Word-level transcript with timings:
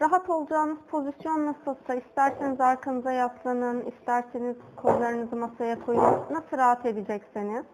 Rahat 0.00 0.30
olacağınız 0.30 0.78
pozisyon 0.90 1.46
nasılsa, 1.46 1.94
isterseniz 1.94 2.60
arkanıza 2.60 3.12
yaslanın, 3.12 3.84
isterseniz 3.86 4.56
kollarınızı 4.76 5.36
masaya 5.36 5.84
koyun. 5.84 6.00
Nasıl 6.30 6.58
rahat 6.58 6.86
edecekseniz. 6.86 7.64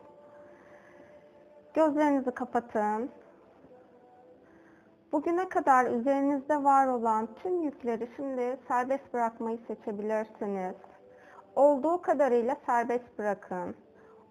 Gözlerinizi 1.74 2.30
kapatın. 2.30 3.10
Bugüne 5.12 5.48
kadar 5.48 5.86
üzerinizde 5.86 6.64
var 6.64 6.86
olan 6.86 7.28
tüm 7.42 7.62
yükleri 7.62 8.08
şimdi 8.16 8.58
serbest 8.68 9.14
bırakmayı 9.14 9.58
seçebilirsiniz. 9.66 10.74
Olduğu 11.56 12.02
kadarıyla 12.02 12.56
serbest 12.66 13.18
bırakın. 13.18 13.76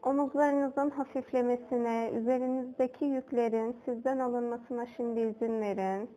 Omuzlarınızın 0.04 0.90
hafiflemesine, 0.90 2.12
üzerinizdeki 2.14 3.06
yüklerin 3.06 3.76
sizden 3.86 4.20
alınmasına 4.20 4.86
şimdi 4.86 5.20
izin 5.20 5.62
verin. 5.62 6.10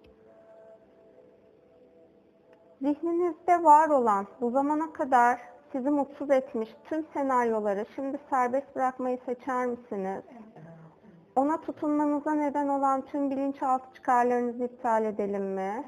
Zihninizde 2.82 3.64
var 3.64 3.88
olan, 3.88 4.26
bu 4.40 4.50
zamana 4.50 4.92
kadar 4.92 5.40
sizi 5.72 5.90
mutsuz 5.90 6.30
etmiş 6.30 6.76
tüm 6.84 7.04
senaryoları 7.14 7.86
şimdi 7.94 8.18
serbest 8.30 8.76
bırakmayı 8.76 9.18
seçer 9.26 9.66
misiniz? 9.66 10.24
Ona 11.36 11.60
tutunmanıza 11.60 12.34
neden 12.34 12.68
olan 12.68 13.02
tüm 13.02 13.30
bilinçaltı 13.30 13.94
çıkarlarınızı 13.94 14.64
iptal 14.64 15.04
edelim 15.04 15.44
mi? 15.44 15.84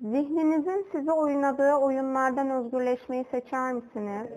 Zihninizin 0.00 0.86
size 0.92 1.12
oynadığı 1.12 1.74
oyunlardan 1.74 2.50
özgürleşmeyi 2.50 3.24
seçer 3.30 3.72
misiniz? 3.72 4.28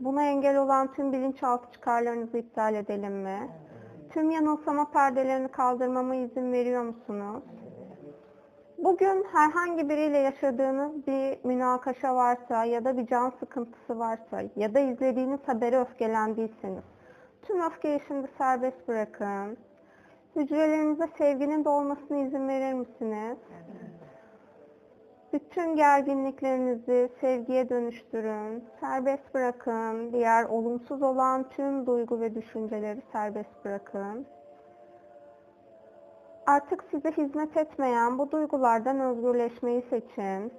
Buna 0.00 0.22
engel 0.22 0.56
olan 0.56 0.92
tüm 0.92 1.12
bilinçaltı 1.12 1.72
çıkarlarınızı 1.72 2.38
iptal 2.38 2.74
edelim 2.74 3.12
mi? 3.12 3.50
Tüm 4.10 4.30
yanılsama 4.30 4.90
perdelerini 4.90 5.48
kaldırmama 5.48 6.14
izin 6.14 6.52
veriyor 6.52 6.82
musunuz? 6.82 7.42
Bugün 8.78 9.26
herhangi 9.32 9.88
biriyle 9.88 10.18
yaşadığınız 10.18 11.06
bir 11.06 11.44
münakaşa 11.44 12.16
varsa 12.16 12.64
ya 12.64 12.84
da 12.84 12.98
bir 12.98 13.06
can 13.06 13.32
sıkıntısı 13.40 13.98
varsa 13.98 14.42
ya 14.56 14.74
da 14.74 14.80
izlediğiniz 14.80 15.40
habere 15.46 15.80
öfkelendiyseniz 15.80 16.84
tüm 17.42 17.62
öfkeyi 17.62 18.00
şimdi 18.08 18.28
serbest 18.38 18.88
bırakın. 18.88 19.56
Hücrelerinize 20.36 21.08
sevginin 21.18 21.64
dolmasına 21.64 22.18
izin 22.18 22.48
verir 22.48 22.72
misiniz? 22.72 23.38
Bütün 25.32 25.76
gerginliklerinizi 25.76 27.10
sevgiye 27.20 27.68
dönüştürün. 27.68 28.64
Serbest 28.80 29.34
bırakın. 29.34 30.12
Diğer 30.12 30.44
olumsuz 30.44 31.02
olan 31.02 31.48
tüm 31.48 31.86
duygu 31.86 32.20
ve 32.20 32.34
düşünceleri 32.34 33.02
serbest 33.12 33.64
bırakın. 33.64 34.26
Artık 36.46 36.84
size 36.90 37.12
hizmet 37.12 37.56
etmeyen 37.56 38.18
bu 38.18 38.30
duygulardan 38.30 39.00
özgürleşmeyi 39.00 39.82
seçin. 39.90 40.52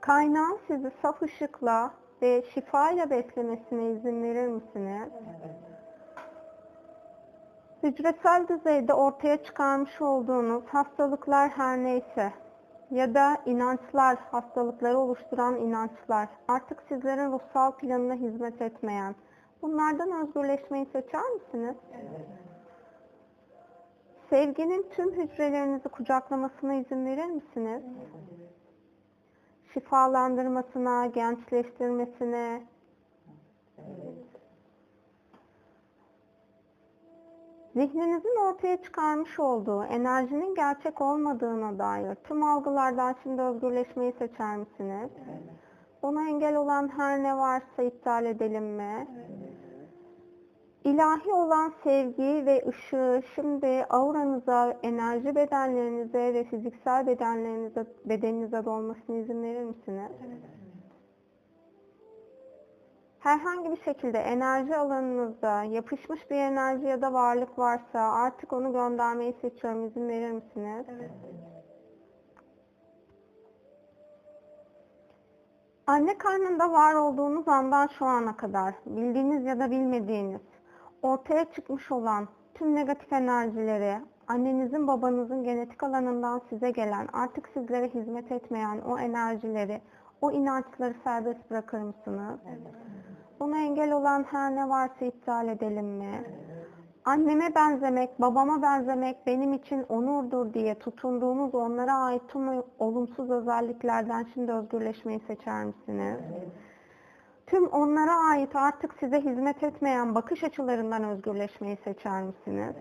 Kaynağın 0.00 0.58
sizi 0.66 0.90
saf 1.02 1.22
ışıkla 1.22 1.94
ve 2.22 2.42
şifayla 2.42 3.10
beslemesine 3.10 3.90
izin 3.90 4.22
verir 4.22 4.48
misiniz? 4.48 5.08
Hücresel 7.82 8.48
düzeyde 8.48 8.94
ortaya 8.94 9.42
çıkarmış 9.44 10.00
olduğunuz 10.00 10.64
hastalıklar 10.64 11.50
her 11.50 11.78
neyse 11.78 12.32
ya 12.90 13.14
da 13.14 13.36
inançlar, 13.46 14.16
hastalıkları 14.16 14.98
oluşturan 14.98 15.56
inançlar 15.56 16.28
artık 16.48 16.82
sizlerin 16.88 17.32
ruhsal 17.32 17.72
planına 17.72 18.14
hizmet 18.14 18.62
etmeyen 18.62 19.14
bunlardan 19.62 20.12
özgürleşmeyi 20.12 20.86
seçer 20.92 21.30
misiniz? 21.30 21.76
Sevginin 24.30 24.86
tüm 24.90 25.12
hücrelerinizi 25.12 25.88
kucaklamasına 25.88 26.74
izin 26.74 27.06
verir 27.06 27.26
misiniz? 27.26 27.82
Şifalandırmasına, 29.74 31.06
gençleştirmesine, 31.06 32.62
Zihninizin 37.74 38.36
ortaya 38.48 38.82
çıkarmış 38.82 39.40
olduğu 39.40 39.84
enerjinin 39.84 40.54
gerçek 40.54 41.00
olmadığına 41.00 41.78
dair 41.78 42.14
tüm 42.14 42.44
algılardan 42.44 43.16
şimdi 43.22 43.42
özgürleşmeyi 43.42 44.12
seçer 44.12 44.56
misiniz? 44.56 45.10
Ona 46.02 46.28
engel 46.28 46.56
olan 46.56 46.88
her 46.96 47.22
ne 47.22 47.36
varsa 47.36 47.82
iptal 47.82 48.26
edelim 48.26 48.64
mi? 48.64 49.06
İlahi 50.84 51.32
olan 51.32 51.72
sevgi 51.84 52.46
ve 52.46 52.64
ışığı 52.68 53.22
şimdi 53.34 53.86
auranıza, 53.90 54.76
enerji 54.82 55.34
bedenlerinize 55.34 56.34
ve 56.34 56.44
fiziksel 56.44 57.06
bedenlerinize, 57.06 57.86
bedeninize 58.04 58.64
dolmasına 58.64 59.16
izin 59.16 59.42
verir 59.42 59.64
misiniz? 59.64 60.10
Herhangi 63.20 63.70
bir 63.70 63.82
şekilde 63.82 64.18
enerji 64.18 64.76
alanınızda 64.76 65.62
yapışmış 65.62 66.30
bir 66.30 66.36
enerji 66.36 66.86
ya 66.86 67.02
da 67.02 67.12
varlık 67.12 67.58
varsa 67.58 68.00
artık 68.00 68.52
onu 68.52 68.72
göndermeyi 68.72 69.34
seçiyorum. 69.40 69.86
İzin 69.86 70.08
verir 70.08 70.30
misiniz? 70.30 70.86
Evet. 70.88 71.10
Anne 75.86 76.18
karnında 76.18 76.72
var 76.72 76.94
olduğunuz 76.94 77.48
andan 77.48 77.86
şu 77.86 78.04
ana 78.04 78.36
kadar 78.36 78.74
bildiğiniz 78.86 79.44
ya 79.44 79.58
da 79.58 79.70
bilmediğiniz 79.70 80.40
ortaya 81.02 81.44
çıkmış 81.44 81.92
olan 81.92 82.28
tüm 82.54 82.74
negatif 82.74 83.12
enerjileri 83.12 84.00
annenizin 84.28 84.86
babanızın 84.86 85.44
genetik 85.44 85.82
alanından 85.82 86.42
size 86.48 86.70
gelen 86.70 87.08
artık 87.12 87.48
sizlere 87.48 87.88
hizmet 87.88 88.32
etmeyen 88.32 88.80
o 88.80 88.98
enerjileri 88.98 89.80
o 90.20 90.30
inançları 90.30 90.94
serbest 91.04 91.50
bırakır 91.50 91.78
mısınız? 91.78 92.40
Evet. 92.48 92.89
Buna 93.40 93.58
engel 93.58 93.92
olan 93.92 94.24
her 94.30 94.54
ne 94.54 94.68
varsa 94.68 95.04
iptal 95.04 95.48
edelim 95.48 95.86
mi? 95.86 96.24
Anneme 97.04 97.54
benzemek, 97.54 98.20
babama 98.20 98.62
benzemek 98.62 99.26
benim 99.26 99.52
için 99.52 99.82
onurdur 99.88 100.54
diye 100.54 100.78
tutunduğunuz 100.78 101.54
onlara 101.54 101.94
ait 101.94 102.22
tüm 102.28 102.62
olumsuz 102.78 103.30
özelliklerden 103.30 104.26
şimdi 104.34 104.52
özgürleşmeyi 104.52 105.20
seçer 105.26 105.64
misiniz? 105.64 106.20
Tüm 107.46 107.66
onlara 107.66 108.16
ait 108.30 108.56
artık 108.56 108.94
size 108.94 109.20
hizmet 109.20 109.62
etmeyen 109.62 110.14
bakış 110.14 110.44
açılarından 110.44 111.04
özgürleşmeyi 111.04 111.76
seçer 111.84 112.22
misiniz? 112.22 112.74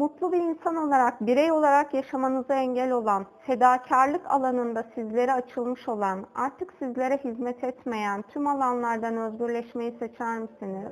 Mutlu 0.00 0.32
bir 0.32 0.38
insan 0.38 0.76
olarak, 0.76 1.20
birey 1.20 1.52
olarak 1.52 1.94
yaşamanıza 1.94 2.54
engel 2.54 2.90
olan, 2.90 3.26
fedakarlık 3.46 4.30
alanında 4.30 4.86
sizlere 4.94 5.32
açılmış 5.32 5.88
olan, 5.88 6.26
artık 6.34 6.72
sizlere 6.78 7.16
hizmet 7.16 7.64
etmeyen 7.64 8.22
tüm 8.22 8.46
alanlardan 8.46 9.16
özgürleşmeyi 9.16 9.92
seçer 9.98 10.38
misiniz? 10.38 10.88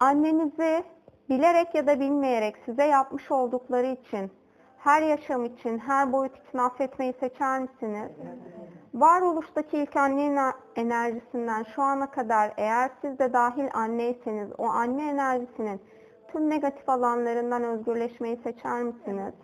Annenizi 0.00 0.84
bilerek 1.28 1.74
ya 1.74 1.86
da 1.86 2.00
bilmeyerek 2.00 2.56
size 2.64 2.84
yapmış 2.84 3.30
oldukları 3.30 3.86
için, 3.86 4.30
her 4.78 5.02
yaşam 5.02 5.44
için, 5.44 5.78
her 5.78 6.12
boyut 6.12 6.48
için 6.48 6.58
affetmeyi 6.58 7.14
seçer 7.20 7.60
misiniz? 7.60 8.10
Varoluştaki 8.94 9.78
ilk 9.78 9.96
anne 9.96 10.52
enerjisinden 10.76 11.62
şu 11.62 11.82
ana 11.82 12.10
kadar 12.10 12.52
eğer 12.56 12.90
siz 13.00 13.18
de 13.18 13.32
dahil 13.32 13.68
anneyseniz 13.74 14.48
o 14.58 14.64
anne 14.64 15.10
enerjisinin 15.10 15.80
tüm 16.34 16.50
negatif 16.50 16.88
alanlarından 16.88 17.64
özgürleşmeyi 17.64 18.36
seçer 18.36 18.82
misiniz? 18.82 19.34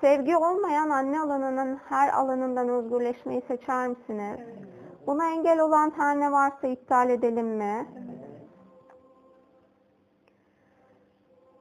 Sevgi 0.00 0.36
olmayan 0.36 0.90
anne 0.90 1.20
alanının 1.20 1.76
her 1.88 2.12
alanından 2.12 2.68
özgürleşmeyi 2.68 3.42
seçer 3.48 3.88
misiniz? 3.88 4.40
Buna 5.06 5.30
engel 5.30 5.60
olan 5.60 5.92
her 5.96 6.20
ne 6.20 6.32
varsa 6.32 6.66
iptal 6.66 7.10
edelim 7.10 7.46
mi? 7.46 7.86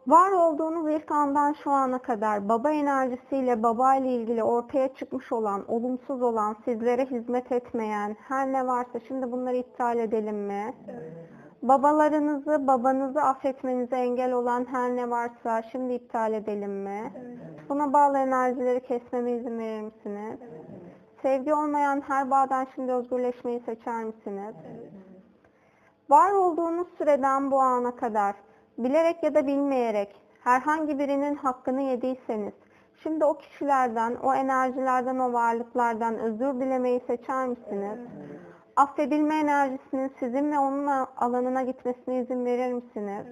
Var 0.08 0.32
olduğunuz 0.32 0.92
ilk 0.92 1.12
andan 1.12 1.54
şu 1.64 1.72
ana 1.72 2.00
kadar 2.00 2.50
baba 2.50 2.72
enerjisiyle 2.72 3.64
baba 3.64 3.96
ile 3.96 4.10
ilgili 4.10 4.44
ortaya 4.44 4.94
çıkmış 4.96 5.32
olan, 5.32 5.72
olumsuz 5.72 6.22
olan, 6.22 6.56
sizlere 6.66 7.06
hizmet 7.06 7.52
etmeyen 7.52 8.16
her 8.28 8.54
ne 8.54 8.68
varsa 8.68 9.00
şimdi 9.08 9.32
bunları 9.32 9.56
iptal 9.56 9.98
edelim 9.98 10.38
mi? 10.38 10.74
Babalarınızı, 11.62 12.68
babanızı 12.68 13.22
affetmenize 13.22 13.96
engel 13.96 14.32
olan 14.32 14.66
her 14.72 14.96
ne 14.96 15.10
varsa 15.10 15.62
şimdi 15.62 15.94
iptal 15.94 16.34
edelim 16.34 16.72
mi? 16.72 17.14
Buna 17.70 17.94
bağlı 17.94 18.18
enerjileri 18.18 18.80
kesmeme 18.80 19.32
izin 19.32 19.60
verir 19.60 19.82
misiniz? 19.82 20.40
Sevgi 21.22 21.54
olmayan 21.54 22.02
her 22.08 22.32
bağdan 22.32 22.68
şimdi 22.76 22.92
özgürleşmeyi 22.92 23.60
seçer 23.60 24.04
misiniz? 24.04 24.56
Var 26.10 26.32
olduğunuz 26.32 26.88
süreden 26.98 27.52
bu 27.52 27.62
ana 27.62 27.96
kadar 27.96 28.36
bilerek 28.78 29.24
ya 29.24 29.36
da 29.36 29.48
bilmeyerek 29.48 30.16
herhangi 30.44 31.00
birinin 31.00 31.36
hakkını 31.36 31.82
yediyseniz 31.82 32.54
şimdi 33.04 33.26
o 33.26 33.38
kişilerden, 33.38 34.16
o 34.16 34.34
enerjilerden, 34.34 35.20
o 35.20 35.34
varlıklardan 35.34 36.18
özür 36.18 36.54
dilemeyi 36.54 37.02
seçer 37.08 37.48
misiniz? 37.48 38.00
Affedilme 38.80 39.36
enerjisinin 39.36 40.12
sizin 40.20 40.52
ve 40.52 40.60
onun 40.60 40.88
alanına 41.18 41.62
gitmesine 41.62 42.20
izin 42.20 42.46
verir 42.46 42.74
misiniz? 42.74 43.26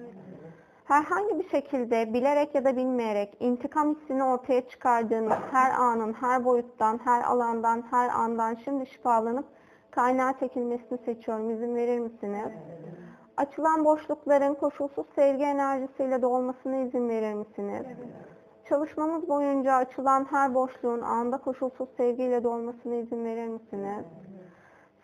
Herhangi 0.84 1.38
bir 1.38 1.48
şekilde 1.48 2.14
bilerek 2.14 2.54
ya 2.54 2.64
da 2.64 2.76
bilmeyerek 2.76 3.36
intikam 3.40 3.94
hissini 3.94 4.24
ortaya 4.24 4.68
çıkardığınız 4.68 5.38
her 5.52 5.70
anın, 5.70 6.12
her 6.12 6.44
boyuttan, 6.44 7.00
her 7.04 7.22
alandan, 7.22 7.84
her 7.90 8.08
andan 8.08 8.56
şimdi 8.64 8.86
şifalanıp 8.86 9.44
kaynağa 9.90 10.38
çekilmesini 10.40 10.98
seçiyorum. 11.04 11.50
İzin 11.50 11.76
verir 11.76 11.98
misiniz? 11.98 12.52
Açılan 13.36 13.84
boşlukların 13.84 14.54
koşulsuz 14.54 15.06
sevgi 15.14 15.44
enerjisiyle 15.44 16.22
dolmasına 16.22 16.76
izin 16.76 17.08
verir 17.08 17.34
misiniz? 17.34 17.86
Çalışmamız 18.68 19.28
boyunca 19.28 19.74
açılan 19.74 20.26
her 20.30 20.54
boşluğun 20.54 21.00
anda 21.00 21.38
koşulsuz 21.38 21.88
sevgiyle 21.96 22.44
dolmasına 22.44 22.94
izin 22.94 23.24
verir 23.24 23.48
misiniz? 23.48 24.04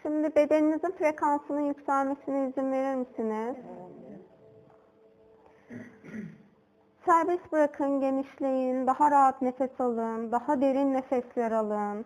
Şimdi 0.04 0.36
bedeninizin 0.36 0.90
frekansının 0.90 1.60
yükselmesine 1.60 2.48
izin 2.48 2.72
verir 2.72 2.94
misiniz? 2.94 3.56
Serbest 7.06 7.52
bırakın, 7.52 8.00
genişleyin, 8.00 8.86
daha 8.86 9.10
rahat 9.10 9.42
nefes 9.42 9.80
alın, 9.80 10.32
daha 10.32 10.60
derin 10.60 10.94
nefesler 10.94 11.52
alın. 11.52 12.04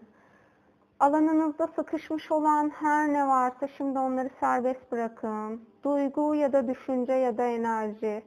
Alanınızda 1.00 1.66
sıkışmış 1.66 2.32
olan 2.32 2.70
her 2.70 3.12
ne 3.12 3.26
varsa 3.26 3.68
şimdi 3.68 3.98
onları 3.98 4.30
serbest 4.40 4.92
bırakın. 4.92 5.62
Duygu 5.84 6.34
ya 6.34 6.52
da 6.52 6.68
düşünce 6.68 7.12
ya 7.12 7.38
da 7.38 7.44
enerji. 7.44 8.22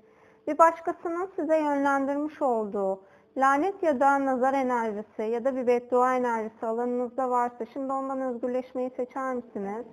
Bir 0.47 0.57
başkasının 0.57 1.29
size 1.35 1.57
yönlendirmiş 1.57 2.41
olduğu 2.41 3.01
lanet 3.38 3.83
ya 3.83 4.00
da 4.00 4.25
nazar 4.25 4.54
enerjisi 4.54 5.22
ya 5.22 5.45
da 5.45 5.56
bir 5.56 5.68
beddua 5.68 6.16
enerjisi 6.16 6.66
alanınızda 6.66 7.30
varsa 7.30 7.66
şimdi 7.66 7.94
ondan 7.94 8.22
özgürleşmeyi 8.22 8.89
seçer 8.89 9.33
misiniz? 9.33 9.86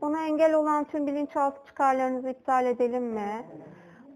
Buna 0.00 0.26
engel 0.26 0.54
olan 0.54 0.84
tüm 0.84 1.06
bilinçaltı 1.06 1.66
çıkarlarınızı 1.66 2.28
iptal 2.28 2.66
edelim 2.66 3.04
mi? 3.04 3.44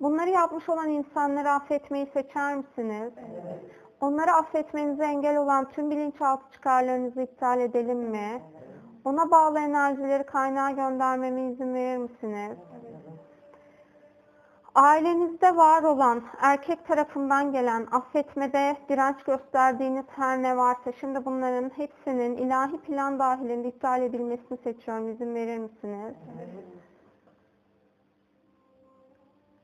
Bunları 0.01 0.31
yapmış 0.31 0.69
olan 0.69 0.89
insanları 0.89 1.51
affetmeyi 1.51 2.07
seçer 2.07 2.57
misiniz? 2.57 3.13
Onları 4.01 4.33
affetmenize 4.33 5.05
engel 5.05 5.37
olan 5.37 5.69
tüm 5.69 5.91
bilinçaltı 5.91 6.53
çıkarlarınızı 6.53 7.23
iptal 7.23 7.61
edelim 7.61 7.99
mi? 7.99 8.43
Ona 9.05 9.31
bağlı 9.31 9.59
enerjileri 9.59 10.27
kaynağa 10.27 10.71
göndermeme 10.71 11.51
izin 11.51 11.75
verir 11.75 11.97
misiniz? 11.97 12.59
Ailenizde 14.75 15.57
var 15.57 15.83
olan 15.83 16.23
erkek 16.41 16.87
tarafından 16.87 17.53
gelen 17.53 17.87
affetmede 17.93 18.77
direnç 18.89 19.23
gösterdiğiniz 19.23 20.05
her 20.09 20.43
ne 20.43 20.57
varsa 20.57 20.93
şimdi 21.01 21.25
bunların 21.25 21.71
hepsinin 21.77 22.37
ilahi 22.37 22.79
plan 22.79 23.19
dahilinde 23.19 23.69
iptal 23.69 24.03
edilmesini 24.03 24.59
seçiyorum. 24.65 25.11
İzin 25.11 25.35
verir 25.35 25.59
misiniz? 25.59 26.15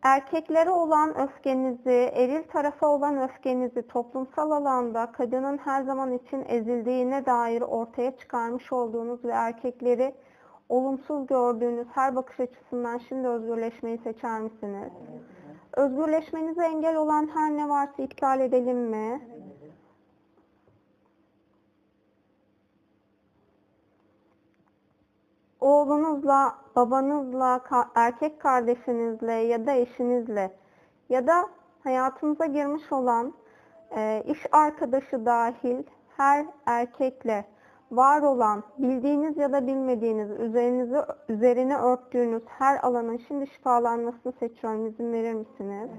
Erkeklere 0.03 0.71
olan 0.71 1.19
öfkenizi, 1.21 2.11
eril 2.15 2.43
tarafa 2.43 2.87
olan 2.87 3.23
öfkenizi 3.23 3.89
toplumsal 3.89 4.51
alanda 4.51 5.13
kadının 5.13 5.59
her 5.59 5.83
zaman 5.83 6.13
için 6.13 6.45
ezildiğine 6.49 7.27
dair 7.27 7.63
ortaya 7.63 8.17
çıkarmış 8.17 8.73
olduğunuz 8.73 9.25
ve 9.25 9.33
erkekleri 9.33 10.15
olumsuz 10.71 11.27
gördüğünüz 11.27 11.87
her 11.95 12.17
bakış 12.17 12.41
açısından 12.41 12.99
şimdi 12.99 13.29
özgürleşmeyi 13.29 13.99
seçer 13.99 14.41
misiniz? 14.41 14.93
Özgürleşmenize 15.73 16.65
engel 16.65 16.97
olan 16.97 17.31
her 17.35 17.51
ne 17.57 17.69
varsa 17.69 18.03
iptal 18.03 18.41
edelim 18.41 18.79
mi? 18.79 19.21
Oğlunuzla, 25.61 26.55
babanızla, 26.77 27.61
erkek 27.95 28.41
kardeşinizle 28.41 29.33
ya 29.33 29.67
da 29.67 29.73
eşinizle 29.73 30.57
ya 31.09 31.27
da 31.27 31.49
hayatınıza 31.85 32.47
girmiş 32.47 32.93
olan 32.93 33.35
iş 34.25 34.47
arkadaşı 34.53 35.27
dahil 35.27 35.83
her 36.17 36.47
erkekle 36.67 37.45
var 37.91 38.23
olan, 38.23 38.63
bildiğiniz 38.79 39.37
ya 39.37 39.53
da 39.53 39.67
bilmediğiniz, 39.67 40.31
üzerinizi 40.31 40.97
üzerine 41.29 41.77
örttüğünüz 41.77 42.43
her 42.47 42.79
alanın 42.83 43.17
şimdi 43.29 43.47
şifalanmasını 43.47 44.33
seçiyorum. 44.33 44.87
İzin 44.87 45.13
verir 45.13 45.33
misiniz? 45.33 45.91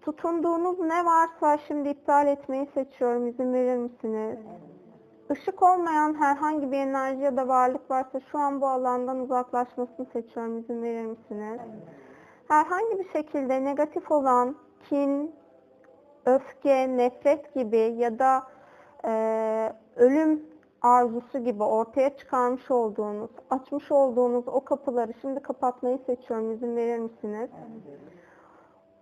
Tutunduğunuz 0.00 0.80
ne 0.80 1.04
varsa 1.04 1.58
şimdi 1.58 1.88
iptal 1.88 2.26
etmeyi 2.26 2.66
seçiyorum. 2.74 3.26
İzin 3.26 3.52
verir 3.52 3.76
misiniz? 3.76 4.38
Işık 5.32 5.62
olmayan 5.62 6.14
herhangi 6.14 6.72
bir 6.72 6.78
enerji 6.78 7.22
ya 7.22 7.36
da 7.36 7.48
varlık 7.48 7.90
varsa 7.90 8.20
şu 8.20 8.38
an 8.38 8.60
bu 8.60 8.68
alandan 8.68 9.20
uzaklaşmasını 9.20 10.06
seçiyorum. 10.12 10.58
İzin 10.58 10.82
verir 10.82 11.06
misiniz? 11.06 11.60
Herhangi 12.48 12.98
bir 12.98 13.08
şekilde 13.08 13.64
negatif 13.64 14.10
olan 14.10 14.56
kin, 14.88 15.34
öfke, 16.26 16.96
nefret 16.96 17.54
gibi 17.54 17.94
ya 17.98 18.18
da 18.18 18.42
e, 19.06 19.72
ölüm 19.96 20.42
arzusu 20.82 21.38
gibi 21.38 21.62
ortaya 21.62 22.16
çıkarmış 22.16 22.70
olduğunuz, 22.70 23.30
açmış 23.50 23.92
olduğunuz 23.92 24.48
o 24.48 24.64
kapıları 24.64 25.12
şimdi 25.20 25.40
kapatmayı 25.40 25.98
seçiyorum. 26.06 26.52
İzin 26.52 26.76
verir 26.76 26.98
misiniz? 26.98 27.50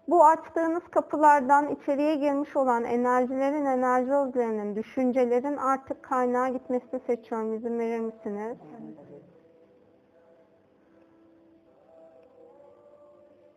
Bu 0.09 0.25
açtığınız 0.25 0.83
kapılardan 0.91 1.69
içeriye 1.69 2.15
girmiş 2.15 2.57
olan 2.57 2.85
enerjilerin, 2.85 3.65
enerji 3.65 4.13
özlerinin, 4.13 4.77
düşüncelerin 4.77 5.57
artık 5.57 6.03
kaynağa 6.03 6.49
gitmesini 6.49 7.01
seçiyorum. 7.07 7.55
İzin 7.55 7.79
verir 7.79 8.01
misiniz? 8.01 8.59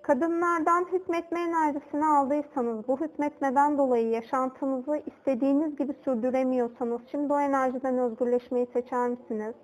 Kadınlardan 0.08 0.86
hükmetme 0.92 1.40
enerjisini 1.40 2.06
aldıysanız, 2.06 2.88
bu 2.88 3.00
hükmetmeden 3.00 3.78
dolayı 3.78 4.10
yaşantınızı 4.10 5.02
istediğiniz 5.06 5.76
gibi 5.76 5.94
sürdüremiyorsanız, 6.04 7.02
şimdi 7.12 7.34
o 7.34 7.40
enerjiden 7.40 7.98
özgürleşmeyi 7.98 8.68
seçer 8.74 9.08
misiniz? 9.10 9.56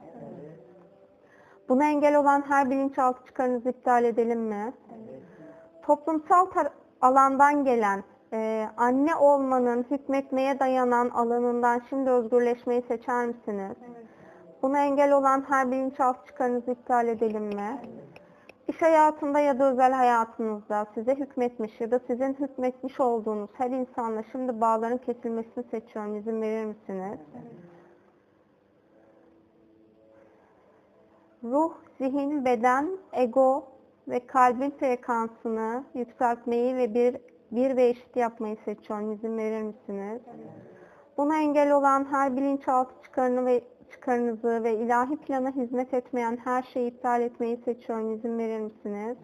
Buna 1.69 1.85
engel 1.85 2.15
olan 2.15 2.43
her 2.47 2.69
bilinçaltı 2.69 3.25
çıkarınızı 3.25 3.69
iptal 3.69 4.03
edelim 4.03 4.39
mi? 4.39 4.73
Toplumsal 5.81 6.47
alandan 7.01 7.63
gelen, 7.63 8.03
e, 8.33 8.67
anne 8.77 9.15
olmanın 9.15 9.85
hükmetmeye 9.91 10.59
dayanan 10.59 11.09
alanından 11.09 11.81
şimdi 11.89 12.09
özgürleşmeyi 12.09 12.81
seçer 12.87 13.25
misiniz? 13.25 13.75
Buna 14.61 14.79
engel 14.85 15.11
olan 15.11 15.45
her 15.49 15.71
bilinçaltı 15.71 16.25
çıkarınızı 16.27 16.71
iptal 16.71 17.07
edelim 17.07 17.43
mi? 17.43 17.81
İş 18.68 18.81
hayatında 18.81 19.39
ya 19.39 19.60
da 19.60 19.71
özel 19.71 19.92
hayatınızda 19.92 20.88
size 20.93 21.15
hükmetmiş 21.15 21.82
ya 21.82 21.91
da 21.91 22.00
sizin 22.08 22.34
hükmetmiş 22.34 23.00
olduğunuz 23.00 23.50
her 23.53 23.70
insanla 23.70 24.24
şimdi 24.32 24.62
bağların 24.62 24.98
kesilmesini 24.98 25.63
seçiyorum. 25.72 26.15
İzin 26.15 26.41
verir 26.41 26.65
misiniz? 26.65 27.20
Ruh, 31.43 31.74
zihin, 31.98 32.46
beden, 32.46 32.98
ego 33.13 33.63
ve 34.08 34.27
kalbin 34.27 34.72
frekansını 34.79 35.84
yükseltmeyi 35.93 36.75
ve 36.75 36.93
bir, 36.93 37.17
bir 37.51 37.77
ve 37.77 37.88
eşit 37.88 38.15
yapmayı 38.15 38.58
seçiyorum. 38.65 39.12
İzin 39.12 39.38
verir 39.38 39.62
misiniz? 39.62 40.22
Buna 41.17 41.38
engel 41.38 41.72
olan 41.72 42.05
her 42.12 42.38
bilinçaltı 42.38 42.93
çıkarını 43.03 43.46
ve 43.46 43.63
çıkarınızı 43.93 44.63
ve 44.63 44.73
ilahi 44.75 45.17
plana 45.17 45.51
hizmet 45.51 45.93
etmeyen 45.93 46.38
her 46.43 46.63
şeyi 46.63 46.91
iptal 46.91 47.21
etmeyi 47.21 47.57
seçiyorum. 47.57 48.12
İzin 48.12 48.38
verir 48.38 48.59
misiniz? 48.59 49.17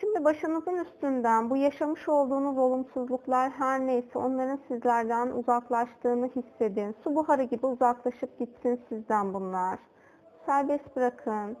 Şimdi 0.00 0.24
başınızın 0.24 0.76
üstünden 0.76 1.50
bu 1.50 1.56
yaşamış 1.56 2.08
olduğunuz 2.08 2.58
olumsuzluklar 2.58 3.50
her 3.50 3.86
neyse 3.86 4.18
onların 4.18 4.58
sizlerden 4.68 5.28
uzaklaştığını 5.28 6.30
hissedin. 6.36 6.94
Su 7.04 7.14
buharı 7.14 7.42
gibi 7.42 7.66
uzaklaşıp 7.66 8.38
gitsin 8.38 8.80
sizden 8.88 9.34
bunlar. 9.34 9.78
Serbest 10.46 10.96
bırakın. 10.96 11.56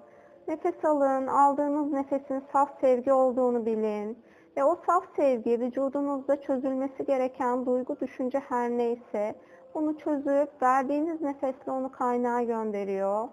Nefes 0.48 0.84
alın. 0.84 1.26
Aldığınız 1.26 1.92
nefesin 1.92 2.42
saf 2.52 2.80
sevgi 2.80 3.12
olduğunu 3.12 3.66
bilin. 3.66 4.18
Ve 4.58 4.64
o 4.64 4.76
saf 4.86 5.04
sevgi 5.16 5.60
vücudunuzda 5.60 6.40
çözülmesi 6.40 7.04
gereken 7.04 7.66
duygu, 7.66 8.00
düşünce 8.00 8.38
her 8.38 8.70
neyse 8.70 9.34
bunu 9.74 9.98
çözüp 9.98 10.62
verdiğiniz 10.62 11.20
nefesle 11.20 11.72
onu 11.72 11.92
kaynağa 11.92 12.42
gönderiyor. 12.42 13.28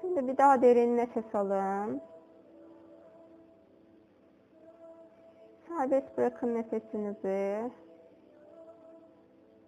Şimdi 0.00 0.28
bir 0.28 0.36
daha 0.36 0.62
derin 0.62 0.96
nefes 0.96 1.34
alın. 1.34 2.00
Serbest 5.68 6.18
bırakın 6.18 6.54
nefesinizi. 6.54 7.70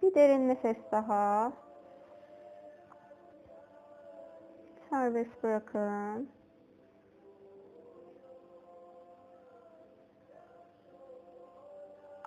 Bir 0.03 0.15
derin 0.15 0.49
nefes 0.49 0.77
daha. 0.93 1.53
Serbest 4.91 5.43
bırakın. 5.43 6.29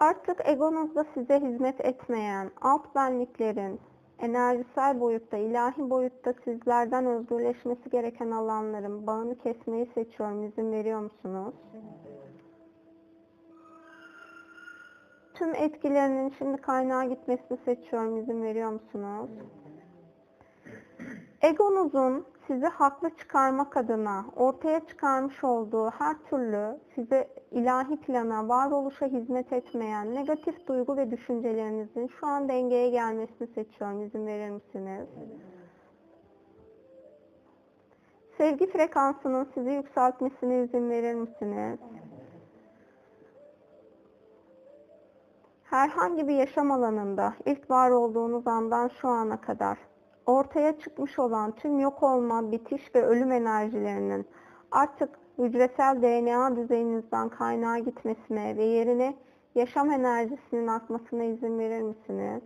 Artık 0.05 0.41
egonuzda 0.49 1.05
size 1.13 1.39
hizmet 1.39 1.85
etmeyen 1.85 2.51
alt 2.61 2.95
benliklerin 2.95 3.79
enerjisel 4.19 4.99
boyutta, 4.99 5.37
ilahi 5.37 5.89
boyutta 5.89 6.33
sizlerden 6.43 7.05
özgürleşmesi 7.05 7.89
gereken 7.89 8.31
alanların 8.31 9.07
bağını 9.07 9.37
kesmeyi 9.37 9.89
seçiyorum. 9.93 10.43
İzin 10.43 10.71
veriyor 10.71 10.99
musunuz? 10.99 11.53
Tüm 15.33 15.55
etkilerinin 15.55 16.33
şimdi 16.37 16.61
kaynağa 16.61 17.03
gitmesini 17.03 17.57
seçiyorum. 17.65 18.17
İzin 18.17 18.43
veriyor 18.43 18.69
musunuz? 18.69 19.29
Egonuzun 21.41 22.25
sizi 22.47 22.65
haklı 22.65 23.09
çıkarmak 23.09 23.77
adına 23.77 24.25
ortaya 24.35 24.79
çıkarmış 24.79 25.43
olduğu 25.43 25.89
her 25.89 26.15
türlü 26.29 26.79
size 26.95 27.27
ilahi 27.51 27.99
plana, 27.99 28.47
varoluşa 28.47 29.05
hizmet 29.05 29.53
etmeyen 29.53 30.15
negatif 30.15 30.67
duygu 30.67 30.97
ve 30.97 31.11
düşüncelerinizin 31.11 32.07
şu 32.07 32.27
an 32.27 32.49
dengeye 32.49 32.89
gelmesini 32.89 33.47
seçiyorum. 33.47 34.01
İzin 34.01 34.27
verir 34.27 34.49
misiniz? 34.49 35.07
Sevgi 38.37 38.71
frekansının 38.71 39.47
sizi 39.53 39.69
yükseltmesine 39.69 40.63
izin 40.63 40.89
verir 40.89 41.13
misiniz? 41.13 41.79
Herhangi 45.63 46.27
bir 46.27 46.35
yaşam 46.35 46.71
alanında 46.71 47.33
ilk 47.45 47.69
var 47.69 47.91
olduğunuz 47.91 48.47
andan 48.47 48.87
şu 48.87 49.07
ana 49.07 49.41
kadar 49.41 49.77
ortaya 50.25 50.79
çıkmış 50.79 51.19
olan 51.19 51.51
tüm 51.51 51.79
yok 51.79 52.03
olma, 52.03 52.51
bitiş 52.51 52.95
ve 52.95 53.05
ölüm 53.05 53.31
enerjilerinin 53.31 54.25
artık 54.71 55.09
hücresel 55.37 56.01
DNA 56.01 56.55
düzeyinizden 56.55 57.29
kaynağa 57.29 57.79
gitmesine 57.79 58.57
ve 58.57 58.63
yerine 58.63 59.15
yaşam 59.55 59.91
enerjisinin 59.91 60.67
akmasına 60.67 61.23
izin 61.23 61.59
verir 61.59 61.81
misiniz? 61.81 62.41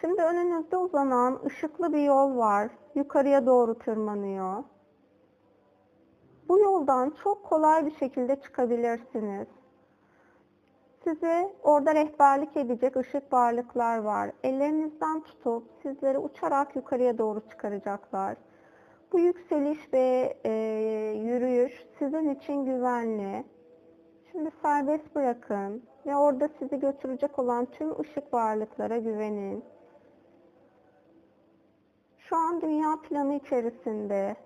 Şimdi 0.00 0.22
önünüzde 0.22 0.76
uzanan 0.76 1.38
ışıklı 1.46 1.92
bir 1.92 2.02
yol 2.02 2.36
var. 2.36 2.70
Yukarıya 2.94 3.46
doğru 3.46 3.78
tırmanıyor. 3.78 4.64
Bu 6.48 6.58
yoldan 6.58 7.12
çok 7.22 7.44
kolay 7.44 7.86
bir 7.86 7.96
şekilde 7.96 8.36
çıkabilirsiniz. 8.40 9.48
Size 11.04 11.52
orada 11.62 11.94
rehberlik 11.94 12.56
edecek 12.56 12.96
ışık 12.96 13.32
varlıklar 13.32 13.98
var. 13.98 14.30
Ellerinizden 14.44 15.20
tutup 15.20 15.64
sizleri 15.82 16.18
uçarak 16.18 16.76
yukarıya 16.76 17.18
doğru 17.18 17.40
çıkaracaklar. 17.50 18.36
Bu 19.12 19.18
yükseliş 19.18 19.92
ve 19.92 20.36
e, 20.44 20.52
yürüyüş 21.24 21.86
sizin 21.98 22.28
için 22.28 22.64
güvenli. 22.64 23.44
Şimdi 24.32 24.50
serbest 24.62 25.14
bırakın 25.14 25.82
ve 26.06 26.16
orada 26.16 26.48
sizi 26.58 26.80
götürecek 26.80 27.38
olan 27.38 27.66
tüm 27.66 28.00
ışık 28.00 28.34
varlıklara 28.34 28.98
güvenin. 28.98 29.64
Şu 32.18 32.36
an 32.36 32.60
dünya 32.60 32.96
planı 33.02 33.34
içerisinde 33.34 34.36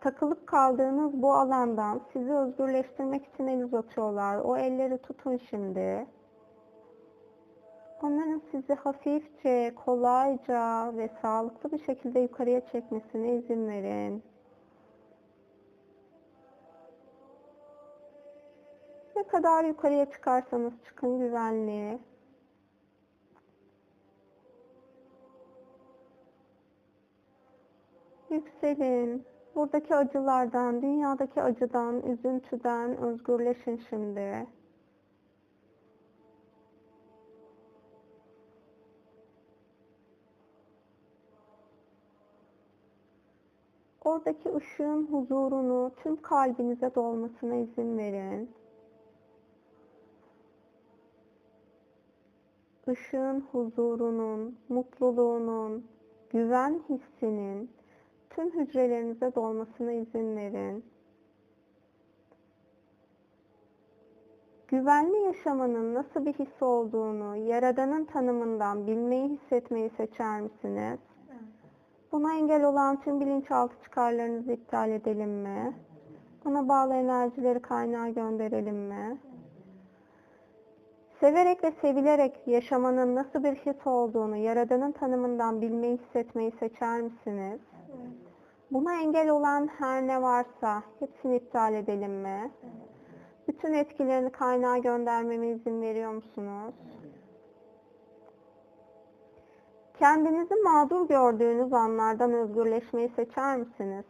takılıp 0.00 0.46
kaldığınız 0.46 1.22
bu 1.22 1.32
alandan 1.34 2.00
sizi 2.12 2.32
özgürleştirmek 2.32 3.26
için 3.34 3.46
el 3.46 3.64
uzatıyorlar. 3.64 4.38
O 4.38 4.56
elleri 4.56 4.98
tutun 4.98 5.36
şimdi. 5.36 6.06
Onların 8.02 8.42
sizi 8.50 8.74
hafifçe, 8.74 9.74
kolayca 9.84 10.92
ve 10.96 11.10
sağlıklı 11.22 11.72
bir 11.72 11.84
şekilde 11.84 12.20
yukarıya 12.20 12.66
çekmesine 12.66 13.34
izin 13.36 13.68
verin. 13.68 14.22
Ne 19.16 19.22
kadar 19.22 19.64
yukarıya 19.64 20.10
çıkarsanız 20.10 20.72
çıkın 20.84 21.18
güvenli. 21.18 21.98
Yükselin. 28.30 29.35
Buradaki 29.56 29.96
acılardan, 29.96 30.82
dünyadaki 30.82 31.42
acıdan, 31.42 32.02
üzüntüden 32.02 32.96
özgürleşin 32.96 33.76
şimdi. 33.88 34.46
Oradaki 44.04 44.54
ışığın 44.54 45.06
huzurunu 45.06 45.92
tüm 45.96 46.22
kalbinize 46.22 46.94
dolmasına 46.94 47.54
izin 47.54 47.98
verin. 47.98 48.50
Işığın 52.92 53.40
huzurunun, 53.40 54.58
mutluluğunun, 54.68 55.86
güven 56.30 56.82
hissinin 56.88 57.70
tüm 58.36 58.50
hücrelerinize 58.50 59.34
dolmasına 59.34 59.92
izin 59.92 60.36
verin. 60.36 60.84
Güvenli 64.68 65.18
yaşamanın 65.18 65.94
nasıl 65.94 66.26
bir 66.26 66.32
his 66.32 66.62
olduğunu 66.62 67.36
Yaradan'ın 67.36 68.04
tanımından 68.04 68.86
bilmeyi 68.86 69.28
hissetmeyi 69.28 69.90
seçer 69.96 70.40
misiniz? 70.40 70.98
Buna 72.12 72.34
engel 72.34 72.64
olan 72.64 73.00
tüm 73.00 73.20
bilinçaltı 73.20 73.74
çıkarlarınızı 73.84 74.52
iptal 74.52 74.90
edelim 74.90 75.30
mi? 75.30 75.76
Buna 76.44 76.68
bağlı 76.68 76.94
enerjileri 76.94 77.60
kaynağa 77.60 78.08
gönderelim 78.08 78.76
mi? 78.76 79.18
Severek 81.20 81.64
ve 81.64 81.72
sevilerek 81.80 82.46
yaşamanın 82.46 83.14
nasıl 83.14 83.44
bir 83.44 83.54
his 83.54 83.86
olduğunu 83.86 84.36
Yaradan'ın 84.36 84.92
tanımından 84.92 85.60
bilmeyi 85.60 85.98
hissetmeyi 85.98 86.52
seçer 86.60 87.00
misiniz? 87.00 87.60
Buna 88.70 89.00
engel 89.00 89.28
olan 89.28 89.66
her 89.78 90.06
ne 90.06 90.22
varsa 90.22 90.82
hepsini 91.00 91.36
iptal 91.36 91.74
edelim 91.74 92.12
mi? 92.12 92.50
Bütün 93.48 93.72
etkilerini 93.72 94.30
kaynağa 94.30 94.78
göndermeme 94.78 95.48
izin 95.48 95.82
veriyor 95.82 96.10
musunuz? 96.12 96.74
Kendinizi 99.98 100.54
mağdur 100.54 101.08
gördüğünüz 101.08 101.72
anlardan 101.72 102.32
özgürleşmeyi 102.32 103.08
seçer 103.16 103.56
misiniz? 103.56 104.04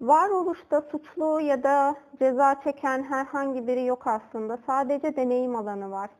Varoluşta 0.00 0.80
suçlu 0.80 1.40
ya 1.40 1.62
da 1.62 1.94
ceza 2.18 2.60
çeken 2.64 3.02
herhangi 3.02 3.66
biri 3.66 3.84
yok 3.84 4.06
aslında. 4.06 4.58
Sadece 4.66 5.16
deneyim 5.16 5.56
alanı 5.56 5.90
var. 5.90 6.10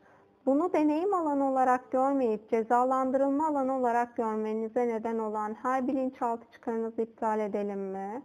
Bunu 0.46 0.72
deneyim 0.72 1.14
alanı 1.14 1.50
olarak 1.50 1.90
görmeyip 1.92 2.50
cezalandırılma 2.50 3.46
alanı 3.46 3.76
olarak 3.76 4.16
görmenize 4.16 4.88
neden 4.88 5.18
olan 5.18 5.54
her 5.54 5.88
bilinçaltı 5.88 6.52
çıkarınızı 6.52 7.02
iptal 7.02 7.40
edelim 7.40 7.80
mi? 7.80 8.22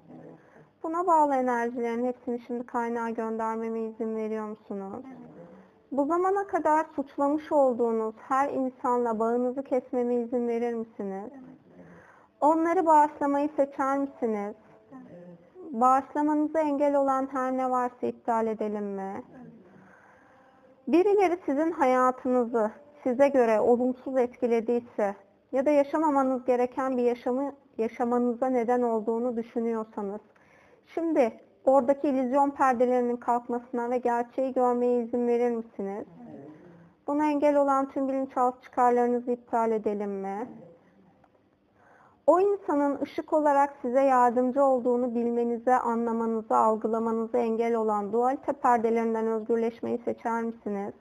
Buna 0.84 1.08
bağlı 1.08 1.36
enerjilerin 1.36 2.06
hepsini 2.06 2.40
şimdi 2.40 2.66
kaynağa 2.66 3.10
göndermeme 3.10 3.82
izin 3.82 4.16
veriyor 4.16 4.46
musunuz? 4.46 5.06
Bu 5.92 6.06
zamana 6.06 6.48
kadar 6.48 6.86
suçlamış 6.96 7.52
olduğunuz 7.52 8.16
her 8.28 8.50
insanla 8.50 9.20
bağınızı 9.20 9.64
kesmeme 9.64 10.16
izin 10.16 10.48
verir 10.48 10.74
misiniz? 10.74 11.32
Onları 12.42 12.86
bağışlamayı 12.86 13.50
seçer 13.56 13.98
misiniz? 13.98 14.56
Bağışlamanıza 15.72 16.60
engel 16.60 16.96
olan 16.96 17.28
her 17.32 17.58
ne 17.58 17.70
varsa 17.70 18.08
iptal 18.08 18.48
edelim 18.48 18.86
mi? 18.86 19.24
Birileri 20.88 21.38
sizin 21.46 21.72
hayatınızı 21.72 22.72
size 23.04 23.28
göre 23.28 23.60
olumsuz 23.60 24.18
etkilediyse 24.18 25.16
ya 25.52 25.66
da 25.66 25.72
yaşamamanız 25.72 26.46
gereken 26.46 26.98
bir 26.98 27.04
yaşamı 27.04 27.54
yaşamanıza 27.78 28.48
neden 28.48 28.82
olduğunu 28.82 29.38
düşünüyorsanız 29.38 30.22
şimdi 30.86 31.40
oradaki 31.66 32.08
illüzyon 32.08 32.50
perdelerinin 32.50 33.18
kalkmasına 33.18 33.90
ve 33.90 33.98
gerçeği 33.98 34.54
görmeye 34.54 35.04
izin 35.04 35.28
verir 35.28 35.52
misiniz? 35.52 36.06
Buna 37.08 37.30
engel 37.30 37.56
olan 37.56 37.90
tüm 37.90 38.08
bilinçaltı 38.08 38.62
çıkarlarınızı 38.62 39.32
iptal 39.32 39.72
edelim 39.72 40.12
mi? 40.12 40.48
O 42.28 42.40
insanın 42.40 43.02
ışık 43.02 43.34
olarak 43.34 43.78
size 43.82 44.02
yardımcı 44.02 44.64
olduğunu 44.64 45.16
bilmenize, 45.16 45.76
anlamanıza, 45.76 46.58
algılamanıza 46.58 47.38
engel 47.38 47.76
olan 47.76 48.14
dualite 48.14 48.54
perdelerinden 48.54 49.28
özgürleşmeyi 49.28 49.98
seçer 49.98 50.44
misiniz? 50.44 50.94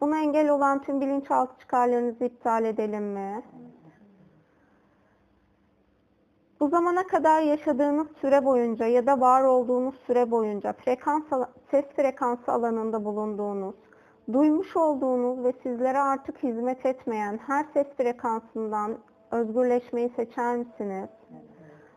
Buna 0.00 0.18
engel 0.18 0.48
olan 0.48 0.82
tüm 0.82 1.00
bilinçaltı 1.00 1.58
çıkarlarınızı 1.58 2.24
iptal 2.24 2.64
edelim 2.64 3.04
mi? 3.04 3.42
Bu 6.60 6.68
zamana 6.68 7.06
kadar 7.06 7.40
yaşadığınız 7.40 8.08
süre 8.20 8.44
boyunca 8.44 8.86
ya 8.86 9.06
da 9.06 9.20
var 9.20 9.42
olduğunuz 9.42 9.94
süre 10.06 10.30
boyunca 10.30 10.72
frekans, 10.72 11.24
ses 11.70 11.84
frekansı 11.96 12.52
alanında 12.52 13.04
bulunduğunuz, 13.04 13.74
duymuş 14.32 14.76
olduğunuz 14.76 15.44
ve 15.44 15.52
sizlere 15.62 15.98
artık 15.98 16.42
hizmet 16.42 16.86
etmeyen 16.86 17.38
her 17.46 17.64
ses 17.74 17.86
frekansından 17.96 18.98
özgürleşmeyi 19.34 20.08
seçer 20.16 20.56
misiniz? 20.56 21.08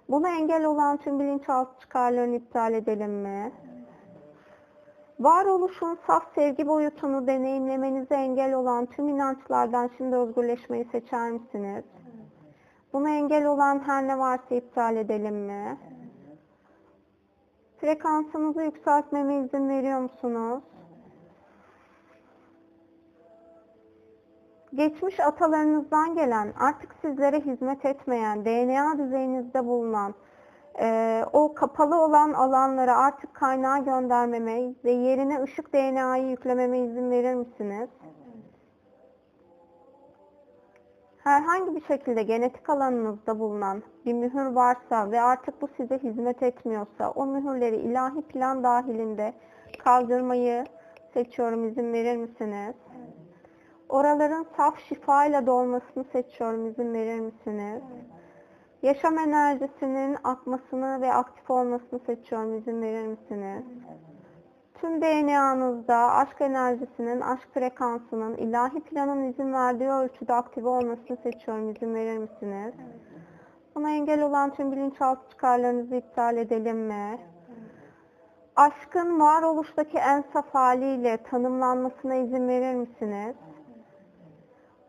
Buna 0.10 0.30
engel 0.30 0.66
olan 0.66 0.98
tüm 0.98 1.20
bilinçaltı 1.20 1.80
çıkarlarını 1.80 2.36
iptal 2.36 2.74
edelim 2.74 3.12
mi? 3.12 3.52
Varoluşun 5.20 5.98
saf 6.08 6.24
sevgi 6.36 6.68
boyutunu 6.68 7.28
deneyimlemenize 7.28 8.16
engel 8.16 8.54
olan 8.54 8.86
tüm 8.86 9.08
inançlardan 9.08 9.90
şimdi 9.98 10.16
özgürleşmeyi 10.16 10.86
seçer 10.92 11.32
misiniz? 11.32 11.84
Buna 12.94 13.10
engel 13.10 13.46
olan 13.46 13.80
her 13.80 14.08
ne 14.08 14.20
varsa 14.20 14.56
iptal 14.56 14.96
edelim 14.96 15.36
mi? 15.36 15.78
Frekansınızı 17.78 18.64
yükseltmeme 18.64 19.38
izin 19.38 19.70
veriyor 19.70 20.00
musunuz? 20.00 20.64
Geçmiş 24.78 25.20
atalarınızdan 25.20 26.16
gelen, 26.16 26.54
artık 26.60 26.96
sizlere 27.02 27.40
hizmet 27.40 27.86
etmeyen, 27.86 28.46
DNA 28.46 28.98
düzeyinizde 28.98 29.66
bulunan, 29.66 30.14
e, 30.80 31.24
o 31.34 31.54
kapalı 31.54 32.02
olan 32.02 32.34
alanlara 32.34 32.98
artık 32.98 33.34
kaynağı 33.34 33.86
göndermeme 33.86 34.74
ve 34.84 34.92
yerine 34.92 35.44
ışık 35.44 35.74
DNA'yı 35.74 36.30
yüklememe 36.30 36.80
izin 36.80 37.12
verir 37.12 37.34
misiniz? 37.34 37.90
Herhangi 41.24 41.76
bir 41.76 41.84
şekilde 41.86 42.24
genetik 42.24 42.70
alanınızda 42.70 43.40
bulunan 43.40 43.84
bir 44.06 44.14
mühür 44.14 44.46
varsa 44.46 45.12
ve 45.12 45.22
artık 45.22 45.62
bu 45.62 45.68
size 45.78 45.98
hizmet 45.98 46.44
etmiyorsa 46.44 47.12
o 47.12 47.26
mühürleri 47.26 47.76
ilahi 47.76 48.22
plan 48.22 48.64
dahilinde 48.64 49.34
kaldırmayı 49.84 50.64
seçiyorum 51.14 51.68
izin 51.68 51.94
verir 51.94 52.18
misiniz? 52.18 52.76
Oraların 53.90 54.46
saf 54.58 54.80
şifayla 54.80 55.46
dolmasını 55.48 56.04
seçiyorum 56.12 56.68
izin 56.68 56.94
verir 56.94 57.20
misiniz? 57.20 57.82
Yaşam 58.82 59.18
enerjisinin 59.18 60.18
akmasını 60.24 61.02
ve 61.02 61.14
aktif 61.14 61.50
olmasını 61.50 62.00
seçiyorum 62.00 62.58
izin 62.58 62.82
verir 62.82 63.08
misiniz? 63.08 63.64
Tüm 64.74 65.02
DNA'nızda 65.02 65.96
aşk 65.96 66.42
enerjisinin, 66.42 67.22
aşk 67.22 67.54
frekansının 67.54 68.38
ilahi 68.38 68.80
planın 68.80 69.24
izin 69.24 69.54
verdiği 69.54 69.90
ölçüde 69.90 70.34
aktive 70.34 70.70
olmasını 70.70 71.18
seçiyorum. 71.24 71.70
izin 71.70 71.96
verir 71.96 72.18
misiniz? 72.18 72.74
Buna 73.76 73.92
engel 73.92 74.22
olan 74.22 74.54
tüm 74.54 74.72
bilinçaltı 74.72 75.30
çıkarlarınızı 75.30 75.96
iptal 75.96 76.38
edelim 76.38 76.78
mi? 76.78 77.20
Aşkın 78.56 79.20
varoluştaki 79.20 79.98
en 79.98 80.24
saf 80.34 80.54
haliyle 80.54 81.18
tanımlanmasına 81.18 82.16
izin 82.16 82.48
verir 82.48 82.76
misiniz? 82.76 83.36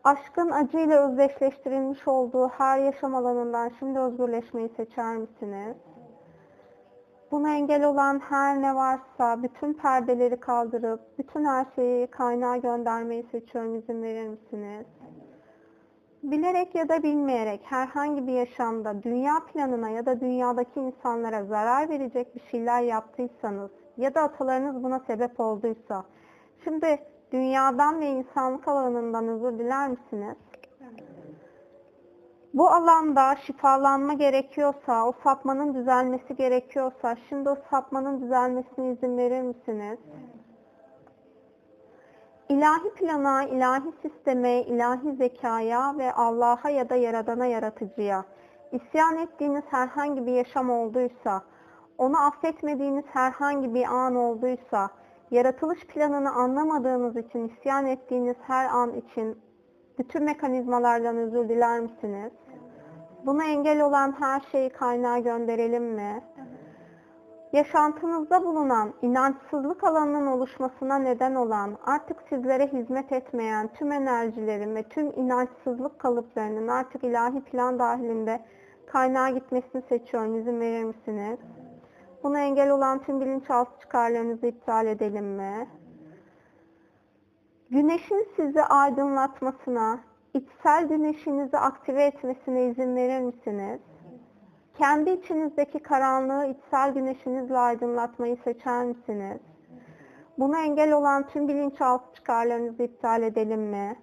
Aşkın 0.09 0.49
acıyla 0.49 1.09
özdeşleştirilmiş 1.09 2.07
olduğu 2.07 2.47
her 2.47 2.79
yaşam 2.79 3.15
alanından 3.15 3.71
şimdi 3.79 3.99
özgürleşmeyi 3.99 4.69
seçer 4.77 5.17
misiniz? 5.17 5.75
Buna 7.31 7.55
engel 7.55 7.83
olan 7.85 8.19
her 8.19 8.61
ne 8.61 8.75
varsa 8.75 9.43
bütün 9.43 9.73
perdeleri 9.73 10.39
kaldırıp 10.39 10.99
bütün 11.17 11.45
her 11.45 11.65
şeyi 11.75 12.07
kaynağa 12.07 12.57
göndermeyi 12.57 13.25
seçiyorum. 13.31 13.75
izin 13.75 14.03
verir 14.03 14.27
misiniz? 14.27 14.85
Bilerek 16.23 16.75
ya 16.75 16.89
da 16.89 17.03
bilmeyerek 17.03 17.61
herhangi 17.63 18.27
bir 18.27 18.33
yaşamda 18.33 19.03
dünya 19.03 19.33
planına 19.53 19.89
ya 19.89 20.05
da 20.05 20.19
dünyadaki 20.19 20.79
insanlara 20.79 21.45
zarar 21.45 21.89
verecek 21.89 22.35
bir 22.35 22.41
şeyler 22.51 22.81
yaptıysanız 22.81 23.71
ya 23.97 24.15
da 24.15 24.21
atalarınız 24.21 24.83
buna 24.83 24.99
sebep 24.99 25.39
olduysa 25.39 26.05
şimdi 26.63 26.99
dünyadan 27.31 27.99
ve 27.99 28.07
insanlık 28.07 28.67
alanından 28.67 29.27
özür 29.27 29.59
diler 29.59 29.89
misiniz? 29.89 30.37
Bu 32.53 32.69
alanda 32.69 33.35
şifalanma 33.35 34.13
gerekiyorsa, 34.13 35.05
o 35.05 35.13
sapmanın 35.23 35.73
düzelmesi 35.73 36.35
gerekiyorsa, 36.35 37.15
şimdi 37.29 37.49
o 37.49 37.57
sapmanın 37.69 38.21
düzelmesine 38.21 38.91
izin 38.91 39.17
verir 39.17 39.41
misiniz? 39.41 39.99
İlahi 42.49 42.89
plana, 42.89 43.43
ilahi 43.43 43.93
sisteme, 44.01 44.61
ilahi 44.61 45.15
zekaya 45.15 45.97
ve 45.97 46.13
Allah'a 46.13 46.69
ya 46.69 46.89
da 46.89 46.95
Yaradan'a, 46.95 47.45
Yaratıcıya 47.45 48.25
isyan 48.71 49.17
ettiğiniz 49.17 49.63
herhangi 49.69 50.25
bir 50.25 50.31
yaşam 50.31 50.69
olduysa, 50.69 51.41
onu 51.97 52.25
affetmediğiniz 52.25 53.05
herhangi 53.13 53.73
bir 53.73 53.85
an 53.85 54.15
olduysa, 54.15 54.89
yaratılış 55.31 55.85
planını 55.87 56.31
anlamadığınız 56.31 57.17
için 57.17 57.47
isyan 57.47 57.85
ettiğiniz 57.85 58.35
her 58.41 58.65
an 58.65 58.93
için 58.93 59.37
bütün 59.99 60.23
mekanizmalardan 60.23 61.17
özür 61.17 61.49
diler 61.49 61.79
misiniz? 61.79 62.31
Buna 63.25 63.43
engel 63.43 63.81
olan 63.81 64.15
her 64.19 64.39
şeyi 64.39 64.69
kaynağa 64.69 65.19
gönderelim 65.19 65.83
mi? 65.83 66.23
Yaşantınızda 67.53 68.45
bulunan, 68.45 68.93
inançsızlık 69.01 69.83
alanının 69.83 70.27
oluşmasına 70.27 70.99
neden 70.99 71.35
olan, 71.35 71.77
artık 71.85 72.17
sizlere 72.29 72.67
hizmet 72.67 73.11
etmeyen 73.11 73.67
tüm 73.67 73.91
enerjilerin 73.91 74.75
ve 74.75 74.83
tüm 74.83 75.11
inançsızlık 75.11 75.99
kalıplarının 75.99 76.67
artık 76.67 77.03
ilahi 77.03 77.41
plan 77.41 77.79
dahilinde 77.79 78.39
kaynağa 78.87 79.29
gitmesini 79.29 79.81
seçiyorum. 79.89 80.39
İzin 80.39 80.59
verir 80.59 80.83
misiniz? 80.83 81.39
Buna 82.23 82.39
engel 82.39 82.69
olan 82.69 82.99
tüm 83.03 83.21
bilinçaltı 83.21 83.79
çıkarlarınızı 83.81 84.47
iptal 84.47 84.87
edelim 84.87 85.25
mi? 85.25 85.67
Güneşin 87.69 88.27
sizi 88.35 88.63
aydınlatmasına, 88.63 89.99
içsel 90.33 90.87
güneşinizi 90.87 91.57
aktive 91.57 92.03
etmesine 92.03 92.65
izin 92.65 92.95
verir 92.95 93.19
misiniz? 93.19 93.79
Kendi 94.77 95.09
içinizdeki 95.09 95.79
karanlığı 95.79 96.45
içsel 96.45 96.93
güneşinizle 96.93 97.57
aydınlatmayı 97.57 98.37
seçer 98.43 98.85
misiniz? 98.85 99.39
Buna 100.37 100.61
engel 100.61 100.91
olan 100.93 101.27
tüm 101.27 101.47
bilinçaltı 101.47 102.15
çıkarlarınızı 102.15 102.83
iptal 102.83 103.23
edelim 103.23 103.61
mi? 103.61 103.95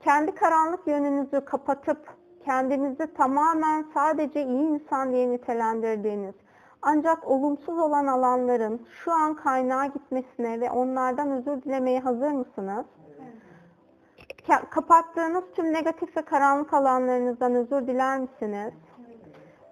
Kendi 0.00 0.34
karanlık 0.34 0.86
yönünüzü 0.86 1.44
kapatıp 1.44 2.16
kendinizi 2.44 3.14
tamamen 3.14 3.86
sadece 3.94 4.42
iyi 4.42 4.68
insan 4.68 5.12
diye 5.12 5.30
nitelendirdiğiniz 5.30 6.34
ancak 6.82 7.28
olumsuz 7.28 7.78
olan 7.78 8.06
alanların 8.06 8.86
şu 9.04 9.12
an 9.12 9.34
kaynağa 9.34 9.86
gitmesine 9.86 10.60
ve 10.60 10.70
onlardan 10.70 11.30
özür 11.30 11.62
dilemeye 11.62 12.00
hazır 12.00 12.30
mısınız? 12.30 12.86
Kapattığınız 14.70 15.44
tüm 15.54 15.72
negatif 15.72 16.16
ve 16.16 16.22
karanlık 16.22 16.74
alanlarınızdan 16.74 17.54
özür 17.54 17.86
diler 17.86 18.18
misiniz? 18.18 18.72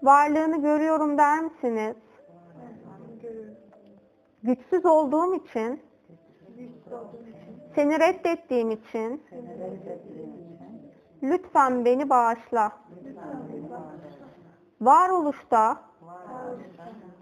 Varlığını 0.02 0.62
görüyorum 0.62 1.18
der 1.18 1.40
misiniz? 1.40 1.96
Güçsüz 4.42 4.86
olduğum 4.86 5.34
için, 5.34 5.80
seni 7.74 8.00
reddettiğim 8.00 8.70
için, 8.70 9.22
lütfen 11.22 11.84
beni 11.84 12.10
bağışla. 12.10 12.72
Varoluşta 14.80 15.80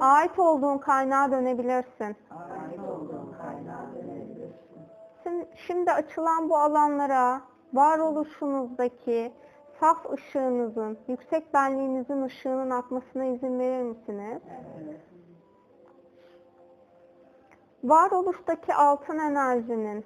Ait 0.00 0.38
olduğun 0.38 0.78
kaynağa 0.78 1.30
dönebilirsin. 1.30 2.16
Şimdi, 5.22 5.46
şimdi 5.66 5.92
açılan 5.92 6.50
bu 6.50 6.56
alanlara 6.58 7.40
varoluşunuzdaki 7.72 9.32
saf 9.80 10.12
ışığınızın, 10.12 10.98
yüksek 11.08 11.54
benliğinizin 11.54 12.22
ışığının 12.22 12.70
akmasına 12.70 13.24
izin 13.24 13.58
verir 13.58 13.82
misiniz? 13.82 14.42
Varoluştaki 17.84 18.74
altın 18.74 19.18
enerjinin, 19.18 20.04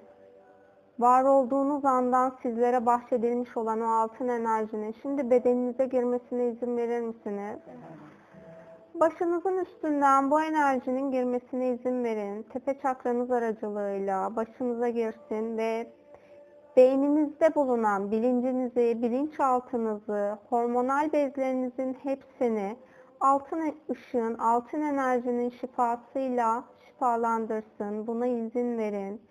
var 0.99 1.23
olduğunuz 1.23 1.85
andan 1.85 2.37
sizlere 2.41 2.85
bahşedilmiş 2.85 3.57
olan 3.57 3.81
o 3.81 3.87
altın 3.87 4.27
enerjinin 4.27 4.95
şimdi 5.01 5.29
bedeninize 5.31 5.85
girmesine 5.85 6.47
izin 6.47 6.77
verir 6.77 7.01
misiniz? 7.01 7.59
Başınızın 8.99 9.57
üstünden 9.57 10.31
bu 10.31 10.41
enerjinin 10.41 11.11
girmesine 11.11 11.73
izin 11.73 12.03
verin. 12.03 12.43
Tepe 12.43 12.79
çakranız 12.79 13.31
aracılığıyla 13.31 14.35
başınıza 14.35 14.89
girsin 14.89 15.57
ve 15.57 15.87
beyninizde 16.77 17.55
bulunan 17.55 18.11
bilincinizi, 18.11 19.01
bilinçaltınızı, 19.01 20.37
hormonal 20.49 21.13
bezlerinizin 21.13 21.97
hepsini 22.03 22.75
altın 23.19 23.75
ışığın, 23.89 24.33
altın 24.33 24.81
enerjinin 24.81 25.49
şifasıyla 25.49 26.63
şifalandırsın. 26.85 28.07
Buna 28.07 28.27
izin 28.27 28.77
verin. 28.77 29.21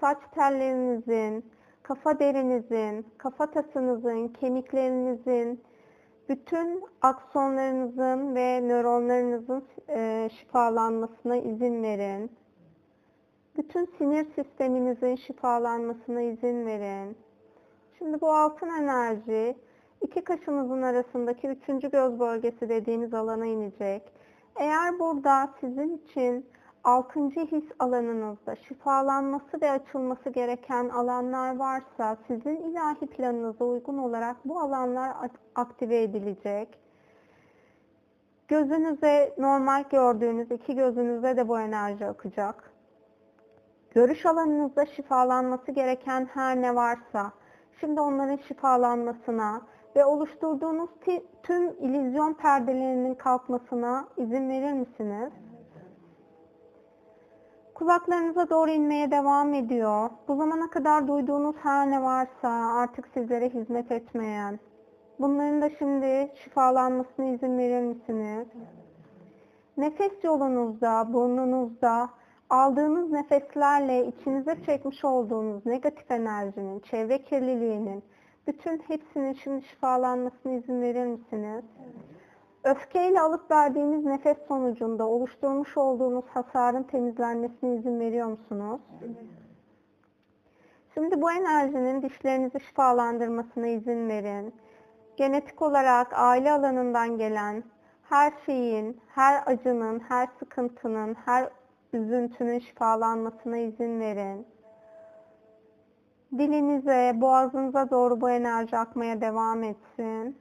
Saç 0.00 0.18
tellerinizin, 0.34 1.50
kafa 1.82 2.18
derinizin, 2.18 3.06
kafatasınızın, 3.18 4.28
kemiklerinizin, 4.28 5.62
bütün 6.30 6.84
aksonlarınızın 7.02 8.34
ve 8.34 8.68
nöronlarınızın 8.68 9.64
e, 9.88 10.30
şifalanmasına 10.38 11.36
izin 11.36 11.82
verin. 11.82 12.30
Bütün 13.56 13.84
sinir 13.98 14.26
sisteminizin 14.34 15.16
şifalanmasına 15.16 16.20
izin 16.20 16.66
verin. 16.66 17.16
Şimdi 17.98 18.20
bu 18.20 18.32
altın 18.32 18.68
enerji 18.68 19.56
iki 20.00 20.24
kaşınızın 20.24 20.82
arasındaki 20.82 21.48
üçüncü 21.48 21.90
göz 21.90 22.20
bölgesi 22.20 22.68
dediğimiz 22.68 23.14
alana 23.14 23.46
inecek. 23.46 24.02
Eğer 24.56 24.98
burada 24.98 25.50
sizin 25.60 25.96
için 25.96 26.46
altıncı 26.84 27.40
his 27.40 27.64
alanınızda 27.78 28.56
şifalanması 28.56 29.60
ve 29.62 29.70
açılması 29.70 30.30
gereken 30.30 30.88
alanlar 30.88 31.56
varsa 31.56 32.16
sizin 32.26 32.56
ilahi 32.56 33.06
planınıza 33.06 33.64
uygun 33.64 33.98
olarak 33.98 34.36
bu 34.44 34.60
alanlar 34.60 35.12
aktive 35.54 36.02
edilecek. 36.02 36.78
Gözünüze 38.48 39.34
normal 39.38 39.84
gördüğünüz 39.90 40.50
iki 40.50 40.74
gözünüzde 40.74 41.36
de 41.36 41.48
bu 41.48 41.60
enerji 41.60 42.06
akacak. 42.06 42.70
Görüş 43.90 44.26
alanınızda 44.26 44.86
şifalanması 44.86 45.72
gereken 45.72 46.28
her 46.34 46.62
ne 46.62 46.74
varsa 46.74 47.32
şimdi 47.80 48.00
onların 48.00 48.36
şifalanmasına 48.36 49.62
ve 49.96 50.04
oluşturduğunuz 50.04 50.90
tüm 51.42 51.68
illüzyon 51.68 52.34
perdelerinin 52.34 53.14
kalkmasına 53.14 54.08
izin 54.16 54.48
verir 54.48 54.72
misiniz? 54.72 55.32
Kulaklarınıza 57.80 58.50
doğru 58.50 58.70
inmeye 58.70 59.10
devam 59.10 59.54
ediyor. 59.54 60.10
Bu 60.28 60.36
zamana 60.36 60.70
kadar 60.70 61.08
duyduğunuz 61.08 61.56
her 61.62 61.90
ne 61.90 62.02
varsa 62.02 62.48
artık 62.74 63.08
sizlere 63.14 63.48
hizmet 63.48 63.92
etmeyen. 63.92 64.58
Bunların 65.18 65.62
da 65.62 65.70
şimdi 65.70 66.32
şifalanmasına 66.44 67.26
izin 67.26 67.58
verir 67.58 67.82
misiniz? 67.82 68.46
Nefes 69.76 70.24
yolunuzda, 70.24 71.12
burnunuzda 71.12 72.10
aldığınız 72.50 73.10
nefeslerle 73.10 74.06
içinize 74.06 74.56
çekmiş 74.66 75.04
olduğunuz 75.04 75.66
negatif 75.66 76.10
enerjinin, 76.10 76.80
çevre 76.80 77.22
kirliliğinin, 77.22 78.02
bütün 78.46 78.78
hepsinin 78.78 79.32
şimdi 79.32 79.64
şifalanmasına 79.64 80.52
izin 80.52 80.82
verir 80.82 81.06
misiniz? 81.06 81.64
Öfkeyle 82.64 83.20
alıp 83.20 83.50
verdiğiniz 83.50 84.04
nefes 84.04 84.36
sonucunda 84.48 85.06
oluşturmuş 85.06 85.76
olduğunuz 85.76 86.24
hasarın 86.28 86.82
temizlenmesine 86.82 87.74
izin 87.74 88.00
veriyor 88.00 88.26
musunuz? 88.26 88.80
Şimdi 90.94 91.22
bu 91.22 91.32
enerjinin 91.32 92.02
dişlerinizi 92.02 92.60
şifalandırmasına 92.60 93.66
izin 93.66 94.08
verin. 94.08 94.54
Genetik 95.16 95.62
olarak 95.62 96.12
aile 96.12 96.52
alanından 96.52 97.18
gelen 97.18 97.64
her 98.02 98.32
şeyin, 98.46 99.00
her 99.08 99.42
acının, 99.46 100.00
her 100.08 100.28
sıkıntının, 100.38 101.14
her 101.14 101.48
üzüntünün 101.92 102.58
şifalanmasına 102.58 103.56
izin 103.56 104.00
verin. 104.00 104.46
Dilinize, 106.38 107.12
boğazınıza 107.14 107.90
doğru 107.90 108.20
bu 108.20 108.30
enerji 108.30 108.76
akmaya 108.76 109.20
devam 109.20 109.62
etsin. 109.62 110.39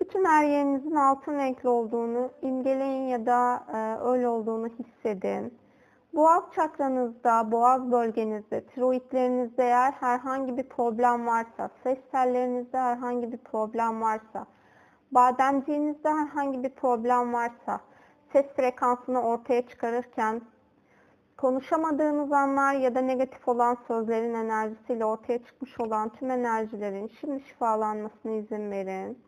Bütün 0.00 0.24
her 0.24 0.44
altın 0.96 1.38
renkli 1.38 1.68
olduğunu 1.68 2.30
imgeleyin 2.42 3.08
ya 3.08 3.26
da 3.26 3.64
e, 3.74 4.08
öyle 4.08 4.28
olduğunu 4.28 4.68
hissedin. 4.68 5.58
Boğaz 6.14 6.44
çakranızda, 6.54 7.52
boğaz 7.52 7.92
bölgenizde, 7.92 8.64
tiroidlerinizde 8.64 9.64
eğer 9.64 9.92
herhangi 9.92 10.56
bir 10.56 10.68
problem 10.68 11.26
varsa, 11.26 11.70
ses 11.82 11.98
tellerinizde 12.12 12.78
herhangi 12.78 13.32
bir 13.32 13.38
problem 13.38 14.02
varsa, 14.02 14.46
bademciğinizde 15.12 16.08
herhangi 16.08 16.62
bir 16.62 16.68
problem 16.70 17.32
varsa, 17.32 17.80
ses 18.32 18.46
frekansını 18.46 19.22
ortaya 19.22 19.68
çıkarırken 19.68 20.42
konuşamadığınız 21.36 22.32
anlar 22.32 22.74
ya 22.74 22.94
da 22.94 23.00
negatif 23.00 23.48
olan 23.48 23.76
sözlerin 23.86 24.34
enerjisiyle 24.34 25.04
ortaya 25.04 25.44
çıkmış 25.44 25.80
olan 25.80 26.08
tüm 26.08 26.30
enerjilerin 26.30 27.10
şimdi 27.20 27.40
şifalanmasına 27.40 28.32
izin 28.32 28.70
verin. 28.70 29.18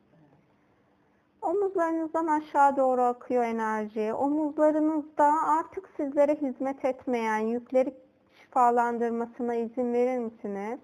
Omuzlarınızdan 1.46 2.26
aşağı 2.26 2.76
doğru 2.76 3.02
akıyor 3.02 3.44
enerji. 3.44 4.14
Omuzlarınızda 4.14 5.32
artık 5.58 5.88
sizlere 5.96 6.34
hizmet 6.34 6.84
etmeyen 6.84 7.38
yükleri 7.38 7.94
şifalandırmasına 8.40 9.54
izin 9.54 9.92
verir 9.92 10.18
misiniz? 10.18 10.78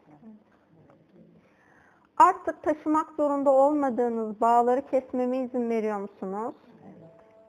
Artık 2.16 2.62
taşımak 2.62 3.10
zorunda 3.16 3.50
olmadığınız 3.50 4.40
bağları 4.40 4.86
kesmeme 4.86 5.38
izin 5.38 5.70
veriyor 5.70 5.98
musunuz? 5.98 6.54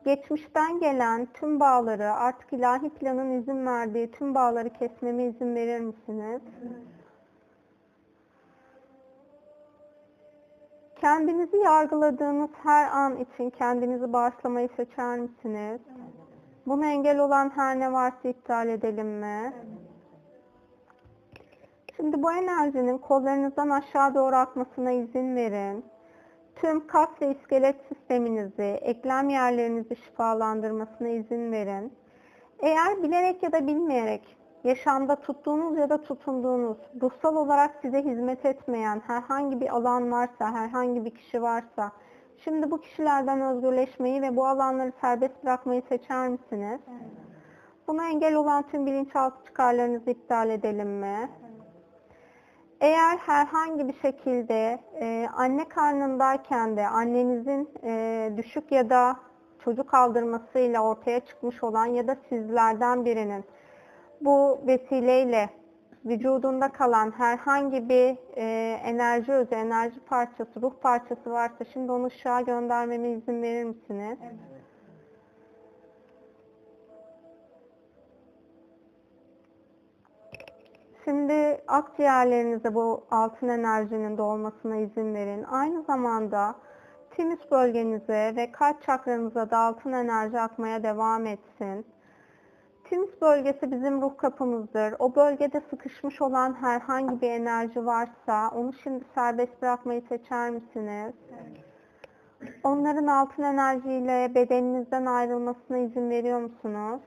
Geçmişten 0.06 0.80
gelen 0.80 1.28
tüm 1.34 1.60
bağları, 1.60 2.12
artık 2.14 2.54
ilahi 2.54 2.90
planın 2.90 3.32
izin 3.32 3.66
verdiği 3.66 4.12
tüm 4.12 4.36
bağları 4.36 4.70
kesmeme 4.70 5.24
izin 5.24 5.56
verir 5.56 5.80
misiniz? 5.80 6.42
Kendinizi 11.04 11.58
yargıladığınız 11.58 12.50
her 12.64 12.92
an 12.92 13.18
için 13.18 13.50
kendinizi 13.50 14.14
bağışlamayı 14.14 14.70
seçer 14.78 15.20
misiniz? 15.20 15.82
Buna 16.68 16.86
engel 16.86 17.20
olan 17.20 17.52
her 17.56 17.80
ne 17.80 17.94
varsa 17.94 18.30
iptal 18.30 18.68
edelim 18.68 19.08
mi? 19.08 19.54
Şimdi 21.96 22.24
bu 22.24 22.34
enerjinin 22.34 22.98
kollarınızdan 22.98 23.70
aşağı 23.70 24.16
doğru 24.16 24.36
akmasına 24.36 24.92
izin 24.92 25.36
verin. 25.36 25.86
Tüm 26.56 26.88
kas 26.88 27.10
ve 27.22 27.36
iskelet 27.36 27.76
sisteminizi, 27.90 28.80
eklem 28.82 29.30
yerlerinizi 29.30 29.96
şifalandırmasına 29.96 31.08
izin 31.08 31.52
verin. 31.52 31.94
Eğer 32.60 33.04
bilerek 33.04 33.44
ya 33.44 33.52
da 33.52 33.68
bilmeyerek 33.68 34.38
yaşamda 34.64 35.16
tuttuğunuz 35.16 35.78
ya 35.78 35.90
da 35.90 36.02
tutunduğunuz, 36.02 36.78
ruhsal 37.02 37.36
olarak 37.36 37.76
size 37.82 38.04
hizmet 38.04 38.46
etmeyen 38.46 39.02
herhangi 39.08 39.62
bir 39.62 39.76
alan 39.76 40.12
varsa, 40.12 40.52
herhangi 40.52 41.06
bir 41.06 41.16
kişi 41.16 41.42
varsa, 41.42 41.92
şimdi 42.38 42.72
bu 42.72 42.82
kişilerden 42.82 43.42
özgürleşmeyi 43.42 44.22
ve 44.22 44.36
bu 44.36 44.48
alanları 44.48 44.92
serbest 45.02 45.44
bırakmayı 45.44 45.82
seçer 45.90 46.28
misiniz? 46.28 46.80
Buna 47.88 48.10
engel 48.10 48.36
olan 48.36 48.64
tüm 48.68 48.86
bilinçaltı 48.86 49.46
çıkarlarınızı 49.46 50.10
iptal 50.10 50.50
edelim 50.50 50.90
mi? 50.90 51.30
Eğer 52.82 53.18
herhangi 53.18 53.88
bir 53.88 53.94
şekilde 53.94 54.80
e, 55.00 55.28
anne 55.36 55.68
karnındayken 55.70 56.78
de 56.78 56.88
annenizin 56.88 57.70
e, 57.84 58.34
düşük 58.38 58.72
ya 58.72 58.90
da 58.90 59.16
çocuk 59.60 59.94
aldırmasıyla 59.94 60.82
ortaya 60.82 61.20
çıkmış 61.20 61.64
olan 61.64 61.86
ya 61.86 62.08
da 62.08 62.18
sizlerden 62.30 63.06
birinin 63.06 63.46
bu 64.26 64.60
vesileyle 64.68 65.50
vücudunda 66.06 66.72
kalan 66.72 67.12
herhangi 67.12 67.90
bir 67.90 68.18
e, 68.38 68.74
enerji 68.84 69.32
özü, 69.32 69.56
enerji 69.56 70.00
parçası, 70.00 70.62
ruh 70.62 70.74
parçası 70.82 71.32
varsa 71.32 71.66
şimdi 71.74 71.92
onu 71.92 72.06
ışığa 72.06 72.42
göndermeme 72.42 73.10
izin 73.10 73.42
verir 73.42 73.64
misiniz? 73.64 74.18
Evet. 74.24 74.54
Şimdi 81.06 81.62
akciğerlerinize 81.68 82.76
bu 82.76 83.04
altın 83.12 83.48
enerjinin 83.48 84.18
dolmasına 84.18 84.76
izin 84.76 85.14
verin. 85.16 85.44
Aynı 85.44 85.84
zamanda 85.84 86.56
timus 87.12 87.52
bölgenize 87.52 88.34
ve 88.36 88.52
kalp 88.52 88.82
çakranıza 88.82 89.50
da 89.50 89.58
altın 89.58 89.92
enerji 89.92 90.40
akmaya 90.40 90.84
devam 90.84 91.26
etsin. 91.26 91.86
Timus 92.94 93.22
bölgesi 93.22 93.72
bizim 93.72 94.02
ruh 94.02 94.18
kapımızdır. 94.18 94.96
O 95.00 95.16
bölgede 95.16 95.62
sıkışmış 95.70 96.22
olan 96.22 96.54
herhangi 96.54 97.22
bir 97.22 97.30
enerji 97.30 97.86
varsa 97.86 98.50
onu 98.56 98.74
şimdi 98.74 99.06
serbest 99.16 99.62
bırakmayı 99.62 100.02
seçer 100.10 100.50
misiniz? 100.50 101.14
Onların 102.64 103.08
altın 103.08 103.44
enerjiyle 103.44 104.36
bedeninizden 104.36 105.06
ayrılmasına 105.06 105.78
izin 105.78 106.10
veriyor 106.10 106.40
musunuz? 106.40 107.02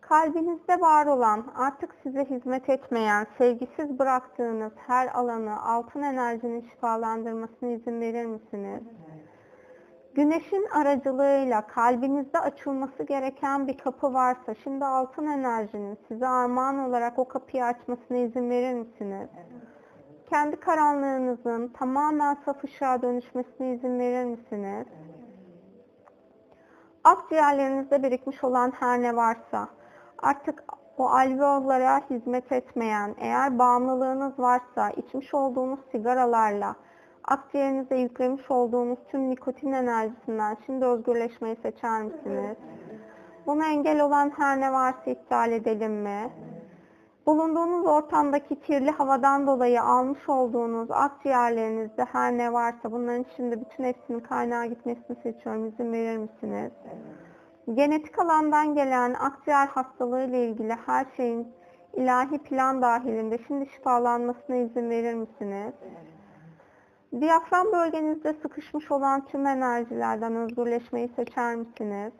Kalbinizde 0.00 0.80
var 0.80 1.06
olan, 1.06 1.44
artık 1.54 1.94
size 2.02 2.24
hizmet 2.24 2.68
etmeyen, 2.68 3.26
sevgisiz 3.38 3.98
bıraktığınız 3.98 4.72
her 4.86 5.08
alanı 5.08 5.62
altın 5.62 6.02
enerjinin 6.02 6.60
şifalandırmasına 6.60 7.68
izin 7.70 8.00
verir 8.00 8.26
misiniz? 8.26 8.82
Güneşin 10.14 10.66
aracılığıyla 10.70 11.66
kalbinizde 11.66 12.38
açılması 12.38 13.02
gereken 13.02 13.68
bir 13.68 13.78
kapı 13.78 14.14
varsa, 14.14 14.54
şimdi 14.54 14.84
altın 14.84 15.26
enerjinin 15.26 15.98
size 16.08 16.28
armağan 16.28 16.78
olarak 16.78 17.18
o 17.18 17.28
kapıyı 17.28 17.64
açmasına 17.64 18.18
izin 18.18 18.50
verir 18.50 18.74
misiniz? 18.74 19.28
Kendi 20.30 20.56
karanlığınızın 20.56 21.68
tamamen 21.68 22.34
saf 22.44 22.64
ışığa 22.64 23.02
dönüşmesine 23.02 23.74
izin 23.74 23.98
verir 23.98 24.24
misiniz? 24.24 24.86
Akciğerlerinizde 27.04 28.02
birikmiş 28.02 28.44
olan 28.44 28.72
her 28.80 29.02
ne 29.02 29.16
varsa, 29.16 29.68
artık 30.18 30.64
o 30.98 31.08
alveollara 31.08 32.00
hizmet 32.10 32.52
etmeyen, 32.52 33.14
eğer 33.18 33.58
bağımlılığınız 33.58 34.38
varsa, 34.38 34.90
içmiş 34.90 35.34
olduğunuz 35.34 35.80
sigaralarla, 35.92 36.74
akciğerinize 37.28 37.96
yüklemiş 37.96 38.50
olduğunuz 38.50 38.98
tüm 39.10 39.30
nikotin 39.30 39.72
enerjisinden 39.72 40.56
şimdi 40.66 40.84
özgürleşmeyi 40.84 41.56
seçer 41.62 42.02
misiniz? 42.02 42.56
Buna 43.46 43.68
engel 43.68 44.00
olan 44.00 44.32
her 44.36 44.60
ne 44.60 44.72
varsa 44.72 45.10
iptal 45.10 45.52
edelim 45.52 45.92
mi? 45.92 46.30
Bulunduğunuz 47.26 47.86
ortamdaki 47.86 48.60
kirli 48.60 48.90
havadan 48.90 49.46
dolayı 49.46 49.82
almış 49.82 50.28
olduğunuz 50.28 50.90
akciğerlerinizde 50.90 52.04
her 52.04 52.38
ne 52.38 52.52
varsa 52.52 52.92
bunların 52.92 53.24
şimdi 53.36 53.60
bütün 53.60 53.84
hepsinin 53.84 54.20
kaynağa 54.20 54.66
gitmesini 54.66 55.16
seçiyorum. 55.22 55.66
İzin 55.66 55.92
verir 55.92 56.16
misiniz? 56.16 56.72
Genetik 57.74 58.18
alandan 58.18 58.74
gelen 58.74 59.14
akciğer 59.14 59.66
hastalığı 59.66 60.24
ile 60.24 60.46
ilgili 60.46 60.72
her 60.86 61.06
şeyin 61.16 61.48
ilahi 61.92 62.38
plan 62.38 62.82
dahilinde 62.82 63.38
şimdi 63.46 63.66
şifalanmasına 63.66 64.56
izin 64.56 64.90
verir 64.90 65.14
misiniz? 65.14 65.74
Diyafram 67.20 67.72
bölgenizde 67.72 68.32
sıkışmış 68.32 68.90
olan 68.90 69.26
tüm 69.26 69.46
enerjilerden 69.46 70.36
özgürleşmeyi 70.36 71.08
seçer 71.08 71.56
misiniz? 71.56 72.12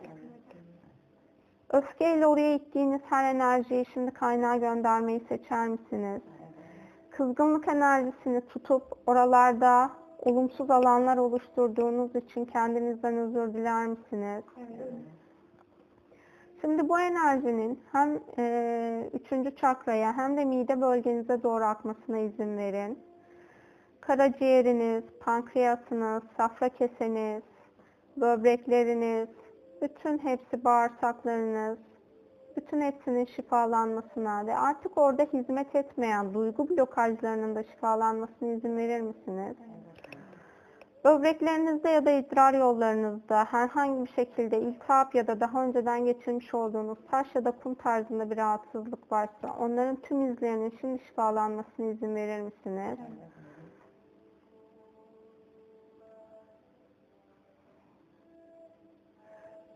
Öfkeyle 1.70 2.26
oraya 2.26 2.54
ittiğiniz 2.54 3.00
her 3.10 3.34
enerjiyi 3.34 3.86
şimdi 3.94 4.10
kaynağa 4.10 4.56
göndermeyi 4.56 5.20
seçer 5.20 5.68
misiniz? 5.68 6.22
Kızgınlık 7.10 7.68
enerjisini 7.68 8.40
tutup 8.40 8.82
oralarda 9.06 9.90
olumsuz 10.18 10.70
alanlar 10.70 11.16
oluşturduğunuz 11.16 12.16
için 12.16 12.44
kendinizden 12.44 13.16
özür 13.16 13.54
diler 13.54 13.86
misiniz? 13.86 14.44
Şimdi 16.60 16.88
bu 16.88 17.00
enerjinin 17.00 17.80
hem 17.92 18.18
e, 18.38 19.10
üçüncü 19.12 19.56
çakraya 19.56 20.16
hem 20.16 20.36
de 20.36 20.44
mide 20.44 20.80
bölgenize 20.80 21.42
doğru 21.42 21.64
akmasına 21.64 22.18
izin 22.18 22.56
verin. 22.56 22.98
Karaciğeriniz, 24.06 25.04
pankreasınız, 25.20 26.22
safra 26.36 26.68
keseniz, 26.68 27.42
böbrekleriniz, 28.16 29.28
bütün 29.82 30.18
hepsi 30.18 30.64
bağırsaklarınız, 30.64 31.78
bütün 32.56 32.80
hepsinin 32.80 33.24
şifalanmasına 33.24 34.46
ve 34.46 34.56
artık 34.56 34.98
orada 34.98 35.22
hizmet 35.22 35.74
etmeyen 35.74 36.34
duygu 36.34 36.68
blokajlarının 36.68 37.56
da 37.56 37.62
şifalanmasına 37.62 38.48
izin 38.48 38.76
verir 38.76 39.00
misiniz? 39.00 39.56
Böbreklerinizde 41.04 41.90
ya 41.90 42.04
da 42.04 42.10
idrar 42.10 42.54
yollarınızda 42.54 43.44
herhangi 43.44 44.04
bir 44.04 44.12
şekilde 44.12 44.60
iltihap 44.60 45.14
ya 45.14 45.26
da 45.26 45.40
daha 45.40 45.64
önceden 45.64 46.04
geçirmiş 46.04 46.54
olduğunuz 46.54 46.98
taş 47.10 47.34
ya 47.34 47.44
da 47.44 47.52
kum 47.52 47.74
tarzında 47.74 48.30
bir 48.30 48.36
rahatsızlık 48.36 49.12
varsa 49.12 49.56
onların 49.60 49.96
tüm 49.96 50.32
izlerinin 50.32 50.74
şimdi 50.80 51.02
şifalanmasına 51.02 51.86
izin 51.86 52.14
verir 52.14 52.40
misiniz? 52.40 52.98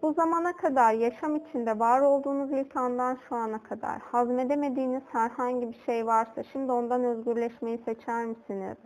Bu 0.03 0.13
zamana 0.13 0.57
kadar 0.57 0.93
yaşam 0.93 1.37
içinde 1.37 1.79
var 1.79 2.01
olduğunuz 2.01 2.53
ilk 2.53 2.77
andan 2.77 3.19
şu 3.29 3.37
ana 3.37 3.63
kadar 3.63 3.99
hazmedemediğiniz 3.99 5.03
herhangi 5.13 5.69
bir 5.69 5.81
şey 5.87 6.07
varsa 6.07 6.43
şimdi 6.43 6.73
ondan 6.73 7.05
özgürleşmeyi 7.05 7.79
seçer 7.79 8.27
misiniz? 8.27 8.77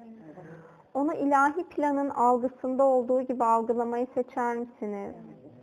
Onu 0.95 1.15
ilahi 1.15 1.65
planın 1.65 2.11
algısında 2.11 2.85
olduğu 2.85 3.23
gibi 3.23 3.45
algılamayı 3.45 4.07
seçer 4.15 4.57
misiniz? 4.57 5.15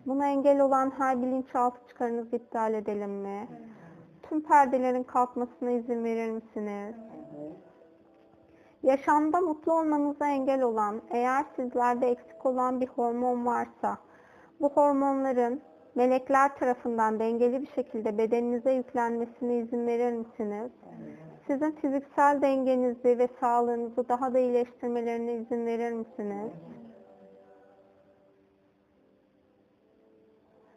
Buna 0.05 0.27
engel 0.27 0.59
olan 0.59 0.91
her 0.97 1.21
bilinçaltı 1.21 1.87
çıkarınızı 1.87 2.35
iptal 2.35 2.73
edelim 2.73 3.11
mi? 3.11 3.47
Tüm 4.23 4.41
perdelerin 4.41 5.03
kalkmasına 5.03 5.71
izin 5.71 6.03
verir 6.03 6.31
misiniz? 6.31 6.95
Yaşamda 8.83 9.41
mutlu 9.41 9.73
olmanıza 9.73 10.27
engel 10.27 10.61
olan, 10.61 11.01
eğer 11.09 11.45
sizlerde 11.55 12.07
eksik 12.07 12.45
olan 12.45 12.81
bir 12.81 12.87
hormon 12.87 13.45
varsa, 13.45 13.97
bu 14.59 14.69
hormonların 14.69 15.61
melekler 15.95 16.55
tarafından 16.55 17.19
dengeli 17.19 17.61
bir 17.61 17.71
şekilde 17.75 18.17
bedeninize 18.17 18.71
yüklenmesine 18.71 19.57
izin 19.57 19.87
verir 19.87 20.11
misiniz? 20.11 20.71
Sizin 21.47 21.71
fiziksel 21.71 22.41
dengenizi 22.41 23.19
ve 23.19 23.27
sağlığınızı 23.39 24.09
daha 24.09 24.33
da 24.33 24.39
iyileştirmelerine 24.39 25.33
izin 25.33 25.65
verir 25.65 25.91
misiniz? 25.91 26.51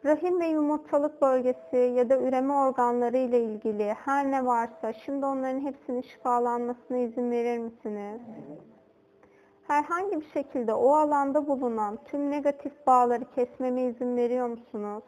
Rahim 0.05 0.39
ve 0.39 0.45
yumurtalık 0.45 1.21
bölgesi 1.21 1.77
ya 1.77 2.09
da 2.09 2.17
üreme 2.17 2.53
organları 2.53 3.17
ile 3.17 3.43
ilgili 3.43 3.93
her 3.93 4.31
ne 4.31 4.45
varsa 4.45 4.93
şimdi 4.93 5.25
onların 5.25 5.59
hepsinin 5.59 6.01
şifalanmasına 6.01 6.97
izin 6.97 7.31
verir 7.31 7.57
misiniz? 7.57 8.21
Herhangi 9.67 10.21
bir 10.21 10.25
şekilde 10.33 10.73
o 10.73 10.93
alanda 10.95 11.47
bulunan 11.47 11.99
tüm 12.05 12.31
negatif 12.31 12.87
bağları 12.87 13.25
kesmeme 13.35 13.81
izin 13.81 14.17
veriyor 14.17 14.47
musunuz? 14.47 15.03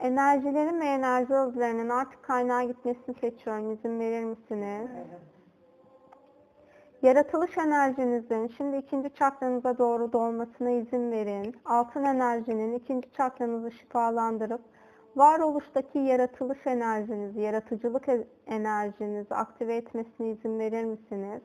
Enerjilerin 0.00 0.80
ve 0.80 0.84
enerji 0.84 1.34
hızlarının 1.34 1.88
artık 1.88 2.22
kaynağa 2.22 2.62
gitmesini 2.62 3.14
seçiyorum. 3.20 3.72
İzin 3.72 4.00
verir 4.00 4.24
misiniz? 4.24 4.88
Yaratılış 7.02 7.58
enerjinizin 7.58 8.46
şimdi 8.56 8.76
ikinci 8.76 9.14
çakranıza 9.14 9.78
doğru 9.78 10.12
dolmasına 10.12 10.70
izin 10.70 11.10
verin. 11.12 11.56
Altın 11.64 12.04
enerjinin 12.04 12.74
ikinci 12.74 13.12
çakranızı 13.12 13.70
şifalandırıp 13.70 14.60
varoluştaki 15.16 15.98
yaratılış 15.98 16.58
enerjinizi, 16.66 17.40
yaratıcılık 17.40 18.08
e- 18.08 18.26
enerjinizi 18.46 19.34
aktive 19.34 19.76
etmesine 19.76 20.30
izin 20.30 20.58
verir 20.58 20.84
misiniz? 20.84 21.42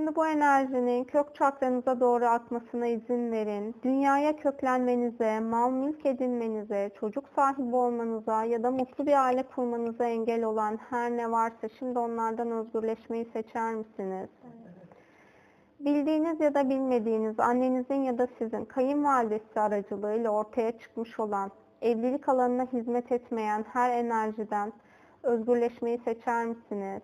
Şimdi 0.00 0.16
bu 0.16 0.26
enerjinin 0.26 1.04
kök 1.04 1.34
çakranıza 1.34 2.00
doğru 2.00 2.26
akmasına 2.26 2.86
izin 2.86 3.32
verin. 3.32 3.74
Dünyaya 3.82 4.36
köklenmenize, 4.36 5.40
mal 5.40 5.70
mülk 5.70 6.06
edinmenize, 6.06 6.90
çocuk 7.00 7.24
sahibi 7.36 7.76
olmanıza 7.76 8.44
ya 8.44 8.62
da 8.62 8.70
mutlu 8.70 9.06
bir 9.06 9.24
aile 9.24 9.42
kurmanıza 9.42 10.04
engel 10.04 10.44
olan 10.44 10.78
her 10.90 11.10
ne 11.10 11.30
varsa 11.30 11.68
şimdi 11.78 11.98
onlardan 11.98 12.50
özgürleşmeyi 12.50 13.28
seçer 13.32 13.74
misiniz? 13.74 14.28
Bildiğiniz 15.80 16.40
ya 16.40 16.54
da 16.54 16.70
bilmediğiniz 16.70 17.40
annenizin 17.40 18.02
ya 18.02 18.18
da 18.18 18.28
sizin 18.38 18.64
kayınvalidesi 18.64 19.60
aracılığıyla 19.60 20.30
ortaya 20.30 20.78
çıkmış 20.78 21.20
olan 21.20 21.50
evlilik 21.82 22.28
alanına 22.28 22.66
hizmet 22.72 23.12
etmeyen 23.12 23.64
her 23.72 23.90
enerjiden 23.90 24.72
özgürleşmeyi 25.22 26.00
seçer 26.04 26.46
misiniz? 26.46 27.02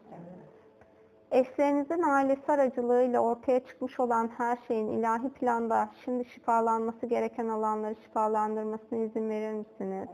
Eşlerinizin 1.30 2.02
ailesi 2.02 2.52
aracılığıyla 2.52 3.20
ortaya 3.20 3.60
çıkmış 3.60 4.00
olan 4.00 4.30
her 4.38 4.58
şeyin 4.68 4.88
ilahi 4.88 5.28
planda 5.28 5.88
şimdi 6.04 6.24
şifalanması 6.24 7.06
gereken 7.06 7.48
alanları 7.48 7.94
şifalandırmasına 8.02 8.98
izin 8.98 9.30
verir 9.30 9.52
misiniz? 9.52 10.08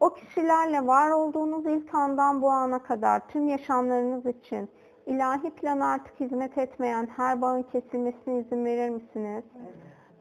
O 0.00 0.14
kişilerle 0.14 0.86
var 0.86 1.10
olduğunuz 1.10 1.66
ilk 1.66 1.94
andan 1.94 2.42
bu 2.42 2.50
ana 2.50 2.82
kadar 2.82 3.28
tüm 3.28 3.48
yaşamlarınız 3.48 4.26
için 4.26 4.68
ilahi 5.06 5.50
plana 5.50 5.86
artık 5.92 6.20
hizmet 6.20 6.58
etmeyen 6.58 7.08
her 7.16 7.42
bağın 7.42 7.62
kesilmesine 7.62 8.38
izin 8.38 8.64
verir 8.64 8.90
misiniz? 8.90 9.44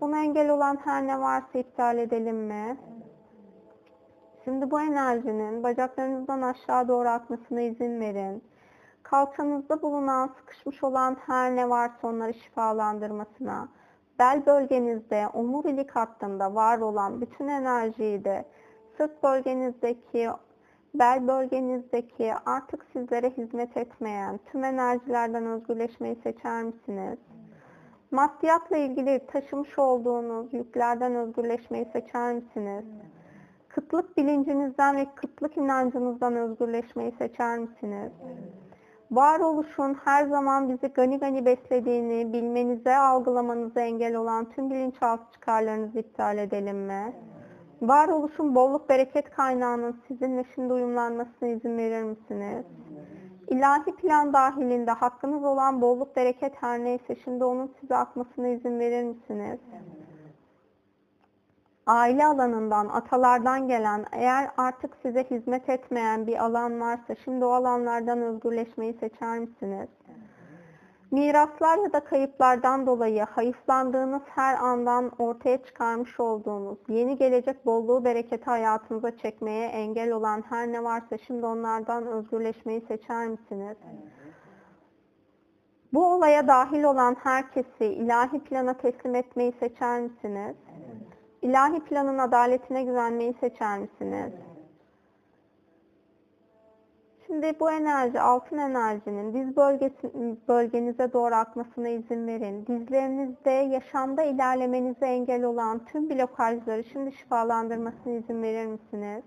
Buna 0.01 0.23
engel 0.23 0.49
olan 0.49 0.77
her 0.83 1.07
ne 1.07 1.19
varsa 1.19 1.59
iptal 1.59 1.97
edelim 1.97 2.37
mi? 2.37 2.77
Şimdi 4.43 4.71
bu 4.71 4.81
enerjinin 4.81 5.63
bacaklarınızdan 5.63 6.41
aşağı 6.41 6.87
doğru 6.87 7.07
akmasına 7.07 7.61
izin 7.61 7.99
verin 7.99 8.50
kalçanızda 9.11 9.81
bulunan 9.81 10.27
sıkışmış 10.27 10.83
olan 10.83 11.17
her 11.25 11.55
ne 11.55 11.69
varsa 11.69 12.07
onları 12.07 12.33
şifalandırmasına, 12.33 13.67
bel 14.19 14.45
bölgenizde, 14.45 15.27
omurilik 15.33 15.91
hattında 15.91 16.55
var 16.55 16.77
olan 16.77 17.21
bütün 17.21 17.47
enerjiyi 17.47 18.25
de 18.25 18.45
sırt 18.97 19.23
bölgenizdeki, 19.23 20.29
bel 20.93 21.27
bölgenizdeki 21.27 22.33
artık 22.45 22.85
sizlere 22.93 23.29
hizmet 23.29 23.77
etmeyen 23.77 24.39
tüm 24.51 24.63
enerjilerden 24.63 25.45
özgürleşmeyi 25.45 26.15
seçer 26.15 26.63
misiniz? 26.63 27.19
Maddiyatla 28.11 28.77
ilgili 28.77 29.25
taşımış 29.27 29.79
olduğunuz 29.79 30.53
yüklerden 30.53 31.15
özgürleşmeyi 31.15 31.85
seçer 31.93 32.33
misiniz? 32.33 32.85
Kıtlık 33.67 34.17
bilincinizden 34.17 34.95
ve 34.97 35.05
kıtlık 35.15 35.57
inancınızdan 35.57 36.35
özgürleşmeyi 36.35 37.11
seçer 37.11 37.59
misiniz? 37.59 38.11
Varoluşun 39.11 39.93
her 40.05 40.25
zaman 40.25 40.69
bizi 40.69 40.93
gani 40.93 41.19
gani 41.19 41.45
beslediğini 41.45 42.33
bilmenize, 42.33 42.97
algılamanıza 42.97 43.81
engel 43.81 44.15
olan 44.15 44.49
tüm 44.49 44.69
bilinçaltı 44.69 45.23
çıkarlarınızı 45.33 45.99
iptal 45.99 46.37
edelim 46.37 46.77
mi? 46.77 47.13
Varoluşun 47.81 48.55
bolluk 48.55 48.89
bereket 48.89 49.29
kaynağının 49.29 49.95
sizinle 50.07 50.45
şimdi 50.55 50.73
uyumlanmasına 50.73 51.49
izin 51.49 51.77
verir 51.77 52.03
misiniz? 52.03 52.65
İlahi 53.47 53.95
plan 53.95 54.33
dahilinde 54.33 54.91
hakkınız 54.91 55.43
olan 55.43 55.81
bolluk 55.81 56.15
bereket 56.15 56.53
her 56.61 56.83
neyse 56.83 57.15
şimdi 57.23 57.43
onun 57.43 57.71
size 57.81 57.95
akmasına 57.95 58.47
izin 58.47 58.79
verir 58.79 59.03
misiniz? 59.03 59.59
Aile 61.91 62.25
alanından, 62.25 62.87
atalardan 62.87 63.67
gelen, 63.67 64.05
eğer 64.11 64.51
artık 64.57 64.97
size 65.01 65.23
hizmet 65.23 65.69
etmeyen 65.69 66.27
bir 66.27 66.45
alan 66.45 66.81
varsa 66.81 67.15
şimdi 67.23 67.45
o 67.45 67.49
alanlardan 67.49 68.21
özgürleşmeyi 68.21 68.93
seçer 68.93 69.39
misiniz? 69.39 69.89
Miraslar 71.11 71.77
ya 71.77 71.93
da 71.93 71.99
kayıplardan 71.99 72.87
dolayı 72.87 73.23
hayıflandığınız 73.23 74.21
her 74.25 74.55
andan 74.55 75.11
ortaya 75.19 75.63
çıkarmış 75.63 76.19
olduğunuz 76.19 76.77
yeni 76.87 77.17
gelecek 77.17 77.65
bolluğu 77.65 78.05
bereketi 78.05 78.45
hayatınıza 78.45 79.17
çekmeye 79.17 79.67
engel 79.67 80.11
olan 80.11 80.43
her 80.49 80.67
ne 80.71 80.83
varsa 80.83 81.17
şimdi 81.17 81.45
onlardan 81.45 82.07
özgürleşmeyi 82.07 82.81
seçer 82.81 83.27
misiniz? 83.27 83.77
Bu 85.93 86.13
olaya 86.13 86.47
dahil 86.47 86.83
olan 86.83 87.15
herkesi 87.23 87.85
ilahi 87.85 88.39
plana 88.39 88.73
teslim 88.73 89.15
etmeyi 89.15 89.53
seçer 89.59 90.01
misiniz? 90.01 90.55
İlahi 91.41 91.79
planın 91.79 92.17
adaletine 92.17 92.83
güvenmeyi 92.83 93.33
seçer 93.39 93.79
misiniz? 93.79 94.33
Şimdi 97.31 97.59
bu 97.59 97.71
enerji, 97.71 98.21
altın 98.21 98.57
enerjinin 98.57 99.33
diz 99.33 99.55
bölgesi, 99.57 100.11
bölgenize 100.47 101.13
doğru 101.13 101.35
akmasına 101.35 101.89
izin 101.89 102.27
verin. 102.27 102.65
Dizlerinizde 102.65 103.51
yaşamda 103.51 104.23
ilerlemenize 104.23 105.05
engel 105.05 105.43
olan 105.43 105.85
tüm 105.85 106.09
blokajları 106.09 106.83
şimdi 106.83 107.11
şifalandırmasına 107.11 108.13
izin 108.13 108.43
verir 108.43 108.65
misiniz? 108.65 109.23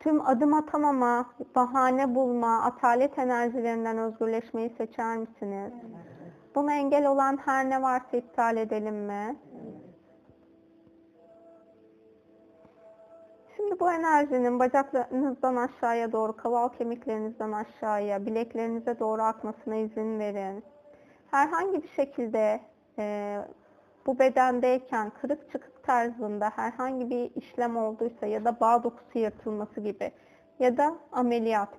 Tüm 0.00 0.26
adım 0.26 0.54
atamama, 0.54 1.26
bahane 1.54 2.14
bulma, 2.14 2.62
atalet 2.62 3.18
enerjilerinden 3.18 3.98
özgürleşmeyi 3.98 4.70
seçer 4.78 5.16
misiniz? 5.16 5.72
Buna 6.54 6.74
engel 6.74 7.06
olan 7.06 7.38
her 7.44 7.70
ne 7.70 7.82
varsa 7.82 8.16
iptal 8.16 8.56
edelim 8.56 8.96
mi? 8.96 9.36
Şimdi 13.66 13.80
bu 13.80 13.92
enerjinin 13.92 14.58
bacaklarınızdan 14.58 15.56
aşağıya 15.56 16.12
doğru, 16.12 16.36
kaval 16.36 16.68
kemiklerinizden 16.68 17.52
aşağıya, 17.52 18.26
bileklerinize 18.26 18.98
doğru 18.98 19.22
akmasına 19.22 19.76
izin 19.76 20.18
verin. 20.18 20.64
Herhangi 21.30 21.82
bir 21.82 21.88
şekilde 21.88 22.60
e, 22.98 23.38
bu 24.06 24.18
bedendeyken 24.18 25.12
kırık 25.20 25.52
çıkık 25.52 25.82
tarzında 25.82 26.50
herhangi 26.56 27.10
bir 27.10 27.30
işlem 27.34 27.76
olduysa 27.76 28.26
ya 28.26 28.44
da 28.44 28.60
bağ 28.60 28.84
dokusu 28.84 29.18
yırtılması 29.18 29.80
gibi 29.80 30.12
ya 30.58 30.76
da 30.76 30.94
ameliyat. 31.12 31.70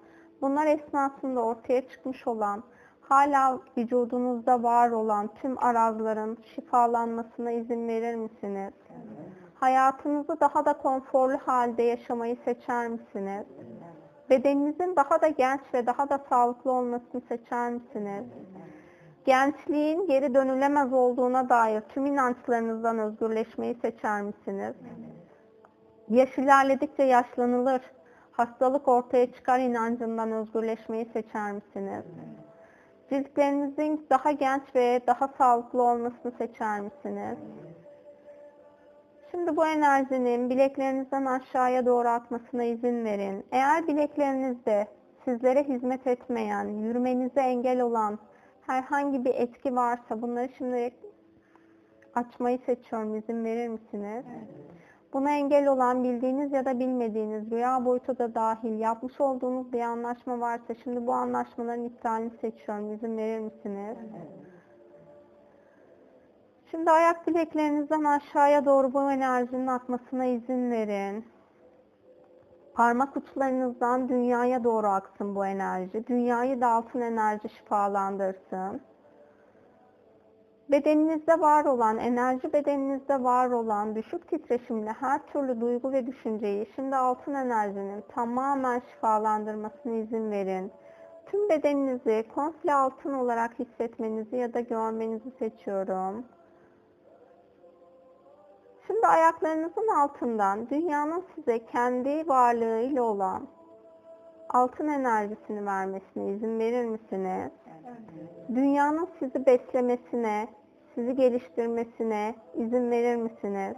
Bunlar 0.41 0.67
esnasında 0.67 1.41
ortaya 1.41 1.89
çıkmış 1.89 2.27
olan, 2.27 2.63
hala 3.01 3.59
vücudunuzda 3.77 4.63
var 4.63 4.91
olan 4.91 5.29
tüm 5.41 5.63
arazların 5.63 6.37
şifalanmasına 6.55 7.51
izin 7.51 7.87
verir 7.87 8.15
misiniz? 8.15 8.73
Hayatınızı 9.59 10.39
daha 10.39 10.65
da 10.65 10.73
konforlu 10.73 11.37
halde 11.37 11.83
yaşamayı 11.83 12.37
seçer 12.45 12.87
misiniz? 12.87 13.45
Bedeninizin 14.29 14.95
daha 14.95 15.21
da 15.21 15.27
genç 15.27 15.61
ve 15.73 15.85
daha 15.85 16.09
da 16.09 16.19
sağlıklı 16.29 16.71
olmasını 16.71 17.21
seçer 17.29 17.71
misiniz? 17.71 18.25
Gençliğin 19.25 20.07
geri 20.07 20.33
dönülemez 20.33 20.93
olduğuna 20.93 21.49
dair 21.49 21.81
tüm 21.81 22.05
inançlarınızdan 22.05 22.99
özgürleşmeyi 22.99 23.75
seçer 23.81 24.21
misiniz? 24.21 24.75
Yaş 26.09 26.37
ilerledikçe 26.37 27.03
yaşlanılır, 27.03 27.81
hastalık 28.31 28.87
ortaya 28.87 29.33
çıkar 29.33 29.59
inancından 29.59 30.31
özgürleşmeyi 30.31 31.05
seçer 31.13 31.51
misiniz? 31.51 32.03
Ciltlerinizin 33.09 34.07
daha 34.09 34.31
genç 34.31 34.63
ve 34.75 35.01
daha 35.07 35.27
sağlıklı 35.27 35.83
olmasını 35.83 36.31
seçer 36.37 36.79
misiniz? 36.81 37.37
Şimdi 39.37 39.57
bu 39.57 39.65
enerjinin 39.65 40.49
bileklerinizden 40.49 41.25
aşağıya 41.25 41.85
doğru 41.85 42.07
akmasına 42.07 42.63
izin 42.63 43.05
verin. 43.05 43.45
Eğer 43.51 43.87
bileklerinizde 43.87 44.87
sizlere 45.25 45.63
hizmet 45.63 46.07
etmeyen, 46.07 46.65
yürümenize 46.67 47.41
engel 47.41 47.81
olan 47.81 48.19
herhangi 48.61 49.25
bir 49.25 49.35
etki 49.35 49.75
varsa 49.75 50.21
bunları 50.21 50.49
şimdi 50.57 50.91
açmayı 52.15 52.59
seçiyorum. 52.65 53.15
İzin 53.15 53.45
verir 53.45 53.67
misiniz? 53.67 54.25
Buna 55.13 55.31
engel 55.31 55.67
olan 55.67 56.03
bildiğiniz 56.03 56.51
ya 56.51 56.65
da 56.65 56.79
bilmediğiniz 56.79 57.51
rüya 57.51 57.85
boyutu 57.85 58.17
da 58.17 58.35
dahil 58.35 58.79
yapmış 58.79 59.21
olduğunuz 59.21 59.73
bir 59.73 59.81
anlaşma 59.81 60.39
varsa 60.39 60.75
şimdi 60.83 61.07
bu 61.07 61.13
anlaşmaların 61.13 61.83
iptalini 61.83 62.31
seçiyorum. 62.41 62.93
İzin 62.93 63.17
verir 63.17 63.39
misiniz? 63.39 63.97
Şimdi 66.71 66.91
ayak 66.91 67.27
bileklerinizden 67.27 68.03
aşağıya 68.03 68.65
doğru 68.65 68.93
bu 68.93 69.11
enerjinin 69.11 69.67
akmasına 69.67 70.25
izin 70.25 70.71
verin. 70.71 71.25
Parmak 72.73 73.17
uçlarınızdan 73.17 74.09
dünyaya 74.09 74.63
doğru 74.63 74.87
aksın 74.87 75.35
bu 75.35 75.45
enerji. 75.45 76.07
Dünyayı 76.07 76.61
da 76.61 76.67
altın 76.67 77.01
enerji 77.01 77.49
şifalandırsın. 77.49 78.81
Bedeninizde 80.71 81.39
var 81.39 81.65
olan, 81.65 81.97
enerji 81.97 82.53
bedeninizde 82.53 83.23
var 83.23 83.49
olan 83.49 83.95
düşük 83.95 84.27
titreşimli 84.27 84.89
her 84.89 85.27
türlü 85.27 85.61
duygu 85.61 85.91
ve 85.91 86.07
düşünceyi 86.07 86.69
şimdi 86.75 86.95
altın 86.95 87.33
enerjinin 87.33 88.03
tamamen 88.15 88.79
şifalandırmasına 88.79 89.93
izin 89.93 90.31
verin. 90.31 90.71
Tüm 91.25 91.49
bedeninizi 91.49 92.25
komple 92.35 92.73
altın 92.73 93.13
olarak 93.13 93.59
hissetmenizi 93.59 94.35
ya 94.35 94.53
da 94.53 94.59
görmenizi 94.59 95.31
seçiyorum. 95.39 96.25
Şimdi 98.87 99.07
ayaklarınızın 99.07 99.87
altından 99.87 100.69
dünyanın 100.69 101.23
size 101.35 101.65
kendi 101.65 102.27
varlığıyla 102.27 103.03
olan 103.03 103.47
altın 104.49 104.87
enerjisini 104.87 105.65
vermesine 105.65 106.29
izin 106.29 106.59
verir 106.59 106.85
misiniz? 106.85 107.51
Dünyanın 108.55 109.07
sizi 109.19 109.45
beslemesine, 109.45 110.47
sizi 110.95 111.15
geliştirmesine 111.15 112.35
izin 112.55 112.91
verir 112.91 113.15
misiniz? 113.15 113.75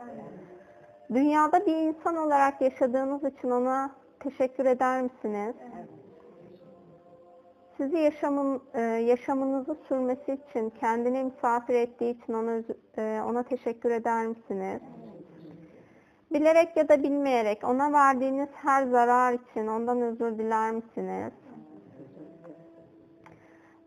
Dünyada 1.13 1.65
bir 1.65 1.75
insan 1.75 2.17
olarak 2.17 2.61
yaşadığınız 2.61 3.23
için 3.23 3.49
ona 3.51 3.91
teşekkür 4.19 4.65
eder 4.65 5.01
misiniz? 5.01 5.55
Sizi 7.77 7.97
yaşamın, 7.97 8.61
e, 8.73 8.81
yaşamınızı 8.81 9.77
sürmesi 9.87 10.33
için, 10.33 10.69
kendine 10.69 11.23
misafir 11.23 11.73
ettiği 11.73 12.23
için 12.23 12.33
ona, 12.33 12.63
e, 12.97 13.21
ona 13.29 13.43
teşekkür 13.43 13.91
eder 13.91 14.27
misiniz? 14.27 14.81
Bilerek 16.33 16.77
ya 16.77 16.89
da 16.89 17.03
bilmeyerek 17.03 17.63
ona 17.63 17.93
verdiğiniz 17.93 18.49
her 18.53 18.83
zarar 18.83 19.33
için 19.33 19.67
ondan 19.67 20.01
özür 20.01 20.37
diler 20.37 20.71
misiniz? 20.71 21.33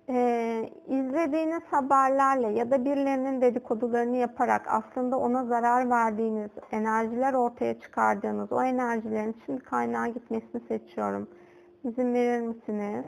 Ee, 0.09 0.71
izlediğiniz 0.89 1.63
haberlerle 1.71 2.49
ya 2.49 2.71
da 2.71 2.85
birilerinin 2.85 3.41
dedikodularını 3.41 4.17
yaparak 4.17 4.63
aslında 4.69 5.19
ona 5.19 5.45
zarar 5.45 5.91
verdiğiniz 5.91 6.51
enerjiler 6.73 7.35
ortaya 7.35 7.81
çıkardığınız 7.81 8.53
o 8.53 8.63
enerjilerin 8.63 9.37
şimdi 9.47 9.65
kaynağa 9.65 10.07
gitmesini 10.07 10.61
seçiyorum. 10.69 11.29
İzin 11.85 12.15
verir 12.15 12.41
misiniz? 12.41 13.05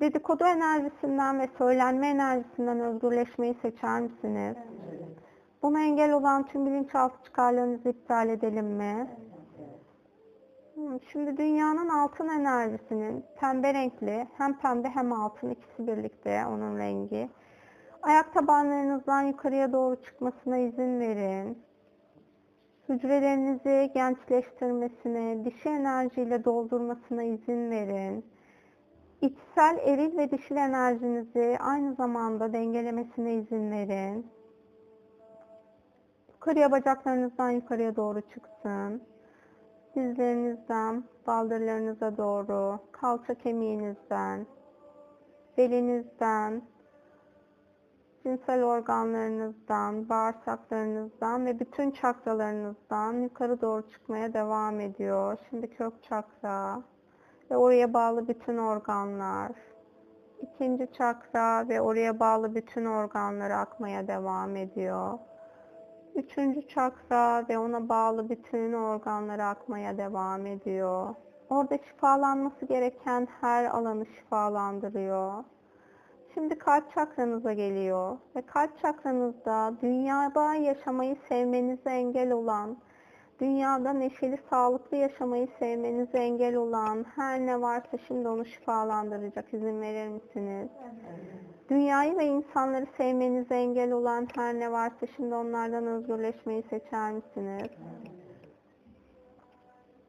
Dedikodu 0.00 0.44
enerjisinden 0.44 1.40
ve 1.40 1.48
söylenme 1.58 2.08
enerjisinden 2.08 2.80
özgürleşmeyi 2.80 3.54
seçer 3.62 4.00
misiniz? 4.00 4.56
Buna 5.62 5.80
engel 5.80 6.12
olan 6.12 6.46
tüm 6.46 6.66
bilinçaltı 6.66 7.24
çıkarlarınızı 7.24 7.88
iptal 7.88 8.28
edelim 8.28 8.66
mi? 8.66 9.08
Şimdi 11.12 11.36
dünyanın 11.36 11.88
altın 11.88 12.28
enerjisinin 12.28 13.24
pembe 13.40 13.74
renkli, 13.74 14.26
hem 14.38 14.58
pembe 14.58 14.88
hem 14.88 15.12
altın 15.12 15.50
ikisi 15.50 15.86
birlikte 15.86 16.46
onun 16.46 16.78
rengi. 16.78 17.28
Ayak 18.02 18.34
tabanlarınızdan 18.34 19.22
yukarıya 19.22 19.72
doğru 19.72 20.02
çıkmasına 20.02 20.58
izin 20.58 21.00
verin. 21.00 21.58
Hücrelerinizi 22.88 23.90
gençleştirmesine, 23.94 25.44
dişi 25.44 25.68
enerjiyle 25.68 26.44
doldurmasına 26.44 27.22
izin 27.22 27.70
verin. 27.70 28.24
İçsel 29.20 29.78
eril 29.84 30.18
ve 30.18 30.30
dişil 30.30 30.56
enerjinizi 30.56 31.56
aynı 31.60 31.94
zamanda 31.94 32.52
dengelemesine 32.52 33.34
izin 33.34 33.70
verin. 33.70 34.26
Yukarıya 36.42 36.70
bacaklarınızdan 36.70 37.50
yukarıya 37.50 37.96
doğru 37.96 38.20
çıksın. 38.20 39.02
Dizlerinizden 39.96 41.04
baldırlarınıza 41.26 42.16
doğru, 42.16 42.78
kalça 42.92 43.34
kemiğinizden, 43.34 44.46
belinizden, 45.58 46.62
cinsel 48.22 48.64
organlarınızdan, 48.64 50.08
bağırsaklarınızdan 50.08 51.46
ve 51.46 51.60
bütün 51.60 51.90
çakralarınızdan 51.90 53.12
yukarı 53.12 53.60
doğru 53.60 53.90
çıkmaya 53.90 54.34
devam 54.34 54.80
ediyor. 54.80 55.38
Şimdi 55.50 55.70
kök 55.70 56.02
çakra 56.02 56.82
ve 57.50 57.56
oraya 57.56 57.94
bağlı 57.94 58.28
bütün 58.28 58.58
organlar. 58.58 59.52
İkinci 60.42 60.92
çakra 60.92 61.68
ve 61.68 61.80
oraya 61.80 62.20
bağlı 62.20 62.54
bütün 62.54 62.84
organlar 62.84 63.50
akmaya 63.50 64.08
devam 64.08 64.56
ediyor. 64.56 65.18
Üçüncü 66.14 66.68
çakra 66.68 67.48
ve 67.48 67.58
ona 67.58 67.88
bağlı 67.88 68.28
bütün 68.30 68.72
organlara 68.72 69.48
akmaya 69.48 69.98
devam 69.98 70.46
ediyor. 70.46 71.14
Orada 71.50 71.78
şifalanması 71.78 72.66
gereken 72.66 73.28
her 73.40 73.64
alanı 73.64 74.06
şifalandırıyor. 74.06 75.44
Şimdi 76.34 76.58
kalp 76.58 76.94
çakranıza 76.94 77.52
geliyor 77.52 78.16
ve 78.36 78.42
kalp 78.42 78.78
çakranızda 78.78 79.74
dünyada 79.82 80.54
yaşamayı 80.54 81.16
sevmenize 81.28 81.90
engel 81.90 82.32
olan, 82.32 82.76
dünyada 83.40 83.92
neşeli, 83.92 84.38
sağlıklı 84.50 84.96
yaşamayı 84.96 85.48
sevmenize 85.58 86.18
engel 86.18 86.56
olan 86.56 87.04
her 87.14 87.40
ne 87.40 87.60
varsa 87.60 87.98
şimdi 88.08 88.28
onu 88.28 88.44
şifalandıracak 88.44 89.54
izin 89.54 89.80
verir 89.80 90.08
misiniz? 90.08 90.68
Dünyayı 91.72 92.18
ve 92.18 92.26
insanları 92.26 92.86
sevmenize 92.96 93.54
engel 93.54 93.92
olan 93.92 94.28
her 94.34 94.54
ne 94.54 94.72
varsa 94.72 95.06
şimdi 95.16 95.34
onlardan 95.34 95.86
özgürleşmeyi 95.86 96.62
seçer 96.70 97.12
misiniz? 97.12 97.70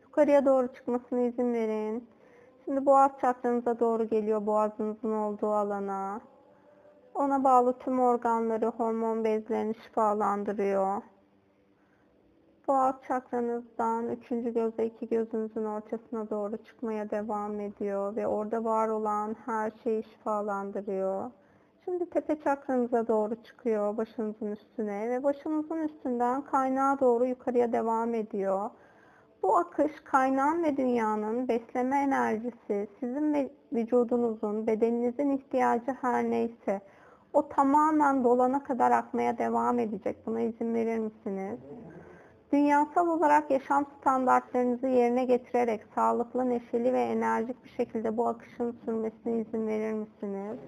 Yukarıya 0.04 0.46
doğru 0.46 0.74
çıkmasına 0.74 1.22
izin 1.22 1.54
verin. 1.54 2.08
Şimdi 2.66 2.86
boğaz 2.86 3.12
çakranıza 3.22 3.80
doğru 3.80 4.10
geliyor 4.10 4.46
boğazınızın 4.46 5.12
olduğu 5.12 5.48
alana. 5.48 6.22
Ona 7.16 7.44
bağlı 7.44 7.80
tüm 7.80 8.00
organları, 8.00 8.68
hormon 8.68 9.24
bezlerini 9.24 9.76
şifalandırıyor. 9.76 11.02
Boğaz 12.68 12.96
çakranızdan 13.08 14.08
üçüncü 14.10 14.54
göze 14.54 14.86
iki 14.86 15.10
gözünüzün 15.10 15.66
ortasına 15.66 16.30
doğru 16.30 16.58
çıkmaya 16.58 17.10
devam 17.10 17.60
ediyor 17.60 18.16
ve 18.16 18.28
orada 18.28 18.64
var 18.64 18.88
olan 18.88 19.36
her 19.46 19.72
şeyi 19.84 20.04
şifalandırıyor. 20.04 21.32
Şimdi 21.86 22.10
tepe 22.10 22.40
çakranıza 22.44 23.08
doğru 23.08 23.36
çıkıyor 23.44 23.98
başınızın 23.98 24.52
üstüne 24.52 25.10
ve 25.10 25.24
başınızın 25.24 25.78
üstünden 25.78 26.42
kaynağa 26.42 27.00
doğru 27.00 27.26
yukarıya 27.26 27.74
devam 27.74 28.14
ediyor. 28.14 28.70
Bu 29.44 29.58
akış 29.58 29.92
kaynağın 30.04 30.64
ve 30.64 30.78
dünyanın 30.78 31.48
besleme 31.48 31.98
enerjisi, 31.98 32.88
sizin 33.00 33.34
ve 33.34 33.50
vücudunuzun, 33.74 34.68
bedeninizin 34.68 35.30
ihtiyacı 35.30 35.96
her 36.02 36.24
neyse 36.24 36.82
o 37.34 37.50
tamamen 37.50 38.24
dolana 38.24 38.64
kadar 38.64 38.92
akmaya 38.92 39.38
devam 39.38 39.80
edecek. 39.80 40.18
Buna 40.26 40.42
izin 40.42 40.74
verir 40.74 41.00
misiniz? 41.00 41.60
Dünyasal 42.52 43.08
olarak 43.08 43.52
yaşam 43.52 43.86
standartlarınızı 44.00 44.88
yerine 44.88 45.26
getirerek 45.26 45.82
sağlıklı, 45.96 46.50
neşeli 46.50 46.94
ve 46.94 47.02
enerjik 47.02 47.64
bir 47.64 47.70
şekilde 47.70 48.18
bu 48.18 48.28
akışın 48.28 48.76
sürmesine 48.86 49.40
izin 49.40 49.68
verir 49.68 49.94
misiniz? 49.94 50.60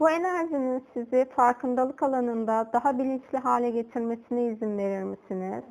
Bu 0.00 0.10
enerjinin 0.10 0.84
sizi 0.94 1.28
farkındalık 1.36 2.02
alanında 2.02 2.70
daha 2.72 2.98
bilinçli 2.98 3.38
hale 3.38 3.70
getirmesine 3.70 4.46
izin 4.46 4.78
verir 4.78 5.02
misiniz? 5.02 5.64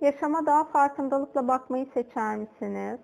Yaşama 0.00 0.46
daha 0.46 0.64
farkındalıkla 0.64 1.48
bakmayı 1.48 1.86
seçer 1.94 2.36
misiniz? 2.36 3.00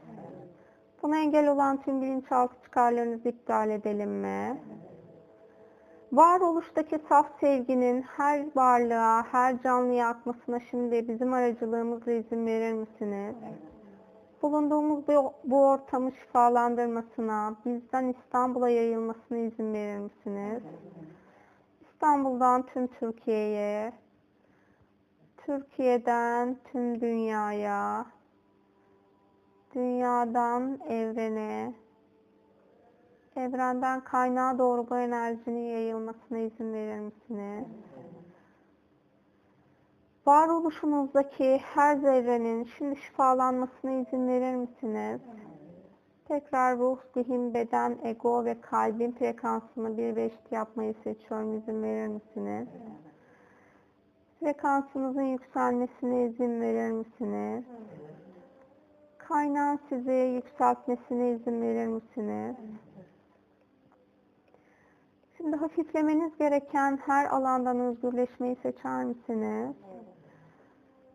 Buna 1.03 1.19
engel 1.19 1.49
olan 1.49 1.83
tüm 1.83 2.03
bilinçaltı 2.03 2.55
çıkarlarınızı 2.65 3.29
iptal 3.29 3.71
edelim 3.71 4.11
mi? 4.11 4.63
Varoluştaki 6.13 6.99
saf 7.09 7.27
sevginin 7.41 8.03
her 8.03 8.47
varlığa, 8.57 9.23
her 9.33 9.63
canlıya 9.63 10.09
akmasına 10.09 10.61
şimdi 10.61 11.09
bizim 11.09 11.33
aracılığımızla 11.33 12.13
izin 12.13 12.47
verir 12.47 12.73
misiniz? 12.73 13.35
Bulunduğumuz 14.43 15.09
bu, 15.09 15.33
bu 15.45 15.69
ortamı 15.69 16.13
şifalandırmasına, 16.13 17.57
bizden 17.65 18.09
İstanbul'a 18.09 18.69
yayılmasına 18.69 19.39
izin 19.39 19.75
verir 19.75 19.99
misiniz? 19.99 20.63
İstanbul'dan 21.81 22.67
tüm 22.67 22.87
Türkiye'ye, 22.87 23.93
Türkiye'den 25.37 26.57
tüm 26.73 27.01
dünyaya, 27.01 28.07
dünyadan 29.75 30.79
evrene, 30.89 31.75
evrenden 33.37 34.01
kaynağa 34.01 34.59
doğru 34.59 34.91
bu 34.91 34.97
enerjinin 34.97 35.71
yayılmasına 35.71 36.39
izin 36.39 36.73
verir 36.73 36.99
misiniz? 36.99 37.67
Varoluşunuzdaki 40.27 41.59
her 41.59 41.97
zerrenin 41.97 42.65
şimdi 42.65 42.97
şifalanmasına 42.97 43.93
izin 43.93 44.29
verir 44.29 44.55
misiniz? 44.55 45.21
Tekrar 46.29 46.79
ruh, 46.79 46.99
zihin, 47.15 47.55
beden, 47.55 47.99
ego 48.05 48.45
ve 48.45 48.61
kalbin 48.61 49.13
frekansını 49.13 49.97
bir 49.97 50.17
ve 50.17 50.25
eşit 50.25 50.53
yapmayı 50.53 50.95
seçiyorum. 51.05 51.59
İzin 51.59 51.83
verir 51.83 52.09
misiniz? 52.09 52.69
Frekansınızın 54.41 55.23
yükselmesine 55.23 56.25
izin 56.25 56.61
verir 56.61 56.91
misiniz? 56.91 57.65
Kaynağın 59.19 59.81
sizi 59.89 60.13
yükseltmesine 60.13 61.31
izin 61.33 61.63
verir 61.63 61.87
misiniz? 61.87 62.57
Şimdi 65.37 65.57
hafiflemeniz 65.57 66.39
gereken 66.39 66.99
her 67.07 67.27
alandan 67.27 67.81
özgürleşmeyi 67.81 68.57
seçer 68.63 69.05
misiniz? 69.05 69.77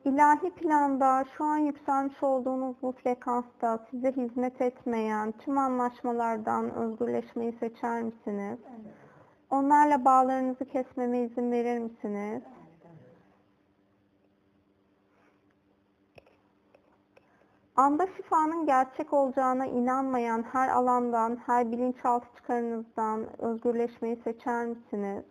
İlahi 0.05 0.49
planda 0.49 1.25
şu 1.37 1.43
an 1.43 1.57
yükselmiş 1.57 2.23
olduğunuz 2.23 2.75
bu 2.81 2.91
frekansta 2.91 3.79
size 3.91 4.11
hizmet 4.11 4.61
etmeyen 4.61 5.31
tüm 5.31 5.57
anlaşmalardan 5.57 6.73
özgürleşmeyi 6.73 7.51
seçer 7.59 8.01
misiniz? 8.01 8.59
Onlarla 9.49 10.05
bağlarınızı 10.05 10.65
kesmeme 10.65 11.19
izin 11.19 11.51
verir 11.51 11.79
misiniz? 11.79 12.43
Anda 17.75 18.07
şifanın 18.07 18.65
gerçek 18.65 19.13
olacağına 19.13 19.65
inanmayan 19.65 20.43
her 20.51 20.69
alandan, 20.69 21.37
her 21.45 21.71
bilinçaltı 21.71 22.27
çıkarınızdan 22.35 23.41
özgürleşmeyi 23.41 24.15
seçer 24.23 24.65
misiniz? 24.65 25.23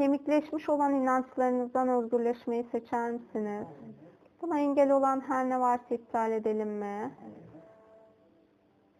Kemikleşmiş 0.00 0.68
olan 0.68 0.94
inançlarınızdan 0.94 1.88
özgürleşmeyi 1.88 2.64
seçer 2.72 3.10
misiniz? 3.10 3.66
Buna 4.42 4.58
engel 4.58 4.90
olan 4.90 5.20
her 5.20 5.48
ne 5.48 5.60
varsa 5.60 5.94
iptal 5.94 6.32
edelim 6.32 6.68
mi? 6.68 7.14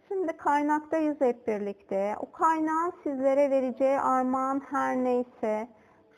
Şimdi 0.08 0.36
kaynaktayız 0.36 1.20
hep 1.20 1.46
birlikte. 1.46 2.16
O 2.20 2.32
kaynağın 2.32 2.92
sizlere 3.02 3.50
vereceği 3.50 4.00
armağan 4.00 4.62
her 4.70 4.96
neyse, 4.96 5.68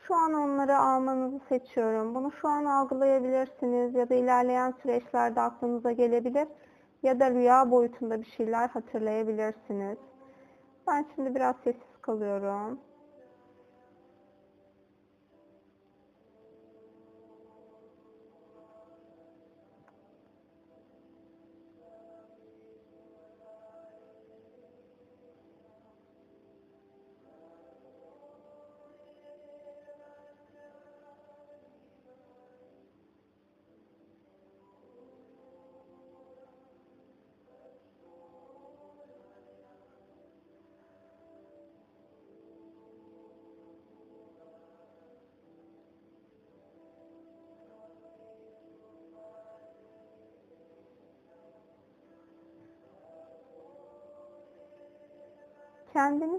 şu 0.06 0.14
an 0.14 0.34
onları 0.34 0.78
almanızı 0.78 1.40
seçiyorum. 1.48 2.14
Bunu 2.14 2.32
şu 2.32 2.48
an 2.48 2.64
algılayabilirsiniz 2.64 3.94
ya 3.94 4.08
da 4.08 4.14
ilerleyen 4.14 4.74
süreçlerde 4.82 5.40
aklınıza 5.40 5.92
gelebilir 5.92 6.48
ya 7.02 7.20
da 7.20 7.30
rüya 7.30 7.70
boyutunda 7.70 8.20
bir 8.20 8.26
şeyler 8.36 8.68
hatırlayabilirsiniz. 8.68 9.98
Ben 10.88 11.06
şimdi 11.14 11.34
biraz 11.34 11.56
sessiz 11.56 11.96
kalıyorum. 12.00 12.78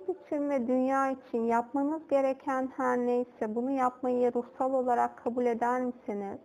Kendiniz 0.05 0.25
için 0.25 0.49
ve 0.49 0.67
dünya 0.67 1.11
için 1.11 1.43
yapmanız 1.43 2.07
gereken 2.07 2.69
her 2.77 2.97
neyse 2.97 3.55
bunu 3.55 3.71
yapmayı 3.71 4.33
ruhsal 4.33 4.73
olarak 4.73 5.17
kabul 5.17 5.45
eder 5.45 5.81
misiniz? 5.81 6.39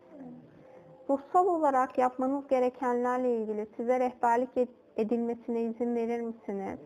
Ruhsal 1.11 1.47
olarak 1.47 1.99
yapmanız 1.99 2.49
gerekenlerle 2.49 3.37
ilgili 3.37 3.67
size 3.77 4.01
rehberlik 4.01 4.69
edilmesine 4.97 5.63
izin 5.63 5.95
verir 5.95 6.21
misiniz? 6.21 6.79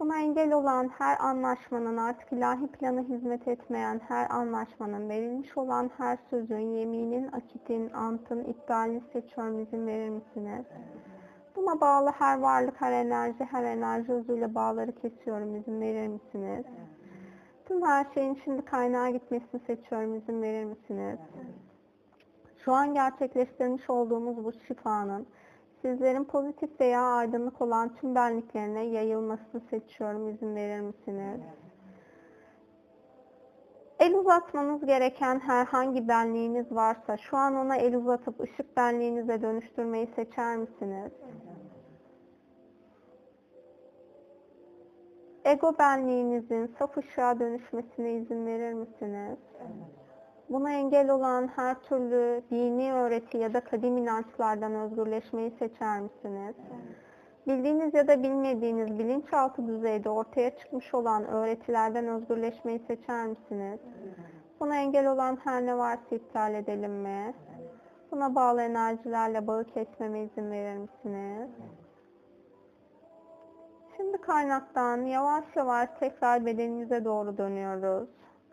Buna 0.00 0.20
engel 0.20 0.52
olan 0.52 0.88
her 0.88 1.18
anlaşmanın, 1.20 1.96
artık 1.96 2.32
ilahi 2.32 2.66
plana 2.66 3.00
hizmet 3.00 3.48
etmeyen 3.48 4.00
her 4.08 4.30
anlaşmanın, 4.30 5.08
verilmiş 5.08 5.56
olan 5.56 5.90
her 5.96 6.18
sözün, 6.30 6.74
yeminin, 6.74 7.32
akitin, 7.32 7.90
antın, 7.90 8.44
iptalini 8.44 9.02
seçiyorum 9.12 9.58
izin 9.58 9.86
verir 9.86 10.08
misiniz? 10.08 10.64
Buna 11.58 11.80
bağlı 11.80 12.10
her 12.18 12.38
varlık, 12.38 12.80
her 12.80 12.92
enerji, 12.92 13.44
her 13.44 13.64
enerji 13.64 14.12
özüyle 14.12 14.54
bağları 14.54 14.92
kesiyorum. 14.92 15.56
İzin 15.56 15.80
verir 15.80 16.08
misiniz? 16.08 16.64
Tüm 17.66 17.86
her 17.86 18.06
şeyin 18.14 18.40
şimdi 18.44 18.64
kaynağa 18.64 19.10
gitmesini 19.10 19.60
seçiyorum. 19.66 20.16
İzin 20.16 20.42
verir 20.42 20.64
misiniz? 20.64 21.18
Şu 22.64 22.72
an 22.72 22.94
gerçekleştirmiş 22.94 23.90
olduğumuz 23.90 24.44
bu 24.44 24.52
şifanın 24.52 25.26
sizlerin 25.82 26.24
pozitif 26.24 26.80
veya 26.80 27.02
aydınlık 27.02 27.62
olan 27.62 27.94
tüm 27.94 28.14
benliklerine 28.14 28.84
yayılmasını 28.84 29.60
seçiyorum. 29.70 30.28
İzin 30.28 30.56
verir 30.56 30.80
misiniz? 30.80 31.40
El 33.98 34.14
uzatmanız 34.14 34.86
gereken 34.86 35.40
herhangi 35.40 36.08
benliğiniz 36.08 36.72
varsa 36.72 37.16
şu 37.16 37.36
an 37.36 37.56
ona 37.56 37.76
el 37.76 37.96
uzatıp 37.96 38.40
ışık 38.40 38.76
benliğinize 38.76 39.42
dönüştürmeyi 39.42 40.08
seçer 40.16 40.56
misiniz? 40.56 41.12
Ego 45.44 45.78
benliğinizin 45.78 46.74
saf 46.78 46.96
ışığa 46.98 47.40
dönüşmesine 47.40 48.12
izin 48.12 48.46
verir 48.46 48.72
misiniz? 48.72 49.38
Buna 50.50 50.72
engel 50.72 51.10
olan 51.10 51.48
her 51.56 51.80
türlü 51.80 52.42
dini 52.50 52.92
öğreti 52.92 53.38
ya 53.38 53.54
da 53.54 53.60
kadim 53.60 53.96
inançlardan 53.98 54.74
özgürleşmeyi 54.74 55.50
seçer 55.58 56.00
misiniz? 56.00 56.54
Bildiğiniz 57.48 57.94
ya 57.94 58.08
da 58.08 58.22
bilmediğiniz 58.22 58.98
bilinçaltı 58.98 59.66
düzeyde 59.66 60.10
ortaya 60.10 60.56
çıkmış 60.56 60.94
olan 60.94 61.24
öğretilerden 61.24 62.08
özgürleşmeyi 62.08 62.78
seçer 62.78 63.26
misiniz? 63.26 63.80
Buna 64.60 64.76
engel 64.76 65.12
olan 65.12 65.38
her 65.44 65.66
ne 65.66 65.78
varsa 65.78 66.16
iptal 66.16 66.54
edelim 66.54 66.92
mi? 66.92 67.34
Buna 68.10 68.34
bağlı 68.34 68.62
enerjilerle 68.62 69.46
bağı 69.46 69.64
kesmeme 69.64 70.22
izin 70.22 70.50
verir 70.50 70.76
misiniz? 70.76 71.50
Şimdi 73.96 74.18
kaynaktan 74.18 74.96
yavaş 75.04 75.44
yavaş 75.56 75.88
tekrar 76.00 76.46
bedenimize 76.46 77.04
doğru 77.04 77.38
dönüyoruz. 77.38 78.08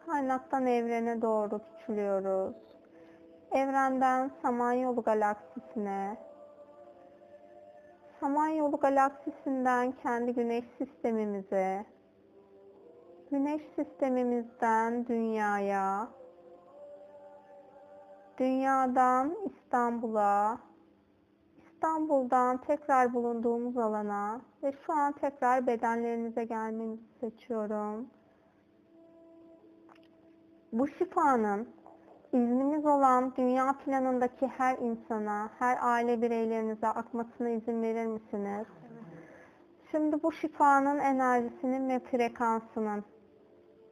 Kaynaktan 0.06 0.66
evrene 0.66 1.22
doğru 1.22 1.60
küçülüyoruz. 1.60 2.56
Evrenden 3.52 4.32
Samanyolu 4.42 5.02
galaksisine, 5.02 6.18
Samanyolu 8.26 8.78
galaksisinden 8.78 9.92
kendi 9.92 10.34
güneş 10.34 10.66
sistemimize, 10.78 11.86
güneş 13.32 13.62
sistemimizden 13.76 15.08
dünyaya, 15.08 16.08
dünyadan 18.40 19.36
İstanbul'a, 19.46 20.60
İstanbul'dan 21.58 22.58
tekrar 22.58 23.14
bulunduğumuz 23.14 23.78
alana 23.78 24.42
ve 24.64 24.74
şu 24.86 24.94
an 24.94 25.12
tekrar 25.12 25.68
bedenlerinize 25.68 26.44
gelmenizi 26.44 27.04
seçiyorum. 27.20 28.08
Bu 30.72 30.88
şifanın 30.88 31.68
iznimiz 32.36 32.86
olan 32.86 33.34
dünya 33.38 33.76
planındaki 33.86 34.48
her 34.48 34.78
insana, 34.78 35.50
her 35.60 35.78
aile 35.82 36.22
bireylerinize 36.22 36.88
akmasına 36.88 37.50
izin 37.50 37.82
verir 37.82 38.06
misiniz? 38.06 38.68
Şimdi 39.92 40.24
bu 40.24 40.32
şifanın 40.32 41.00
enerjisinin 41.00 41.90
ve 41.90 42.00
frekansının 42.00 43.04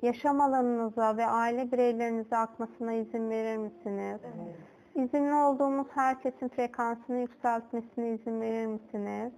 yaşam 0.01 0.41
alanınıza 0.41 1.17
ve 1.17 1.25
aile 1.25 1.71
bireylerinize 1.71 2.37
akmasına 2.37 2.93
izin 2.93 3.29
verir 3.29 3.57
misiniz? 3.57 4.21
İzinli 4.95 5.33
olduğumuz 5.33 5.87
herkesin 5.93 6.47
frekansını 6.47 7.17
yükseltmesine 7.17 8.09
izin 8.09 8.41
verir 8.41 8.65
misiniz? 8.65 9.33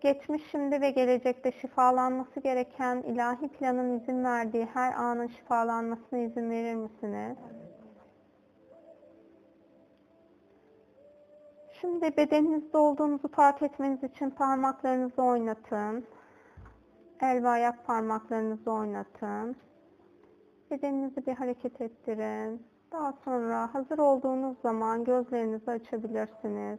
Geçmiş, 0.00 0.42
şimdi 0.50 0.80
ve 0.80 0.90
gelecekte 0.90 1.52
şifalanması 1.52 2.40
gereken 2.40 2.96
ilahi 2.96 3.48
planın 3.48 4.00
izin 4.00 4.24
verdiği 4.24 4.68
her 4.74 4.92
anın 4.92 5.26
şifalanmasına 5.26 6.18
izin 6.18 6.50
verir 6.50 6.74
misiniz? 6.74 7.36
Şimdi 11.80 12.16
bedeninizde 12.16 12.78
olduğunuzu 12.78 13.28
fark 13.28 13.62
etmeniz 13.62 14.04
için 14.04 14.30
parmaklarınızı 14.30 15.22
oynatın. 15.22 16.04
El 17.20 17.44
ve 17.44 17.48
ayak 17.48 17.86
parmaklarınızı 17.86 18.70
oynatın. 18.70 19.56
Bedeninizi 20.70 21.26
bir 21.26 21.32
hareket 21.32 21.80
ettirin. 21.80 22.62
Daha 22.92 23.12
sonra 23.24 23.74
hazır 23.74 23.98
olduğunuz 23.98 24.56
zaman 24.62 25.04
gözlerinizi 25.04 25.70
açabilirsiniz. 25.70 26.78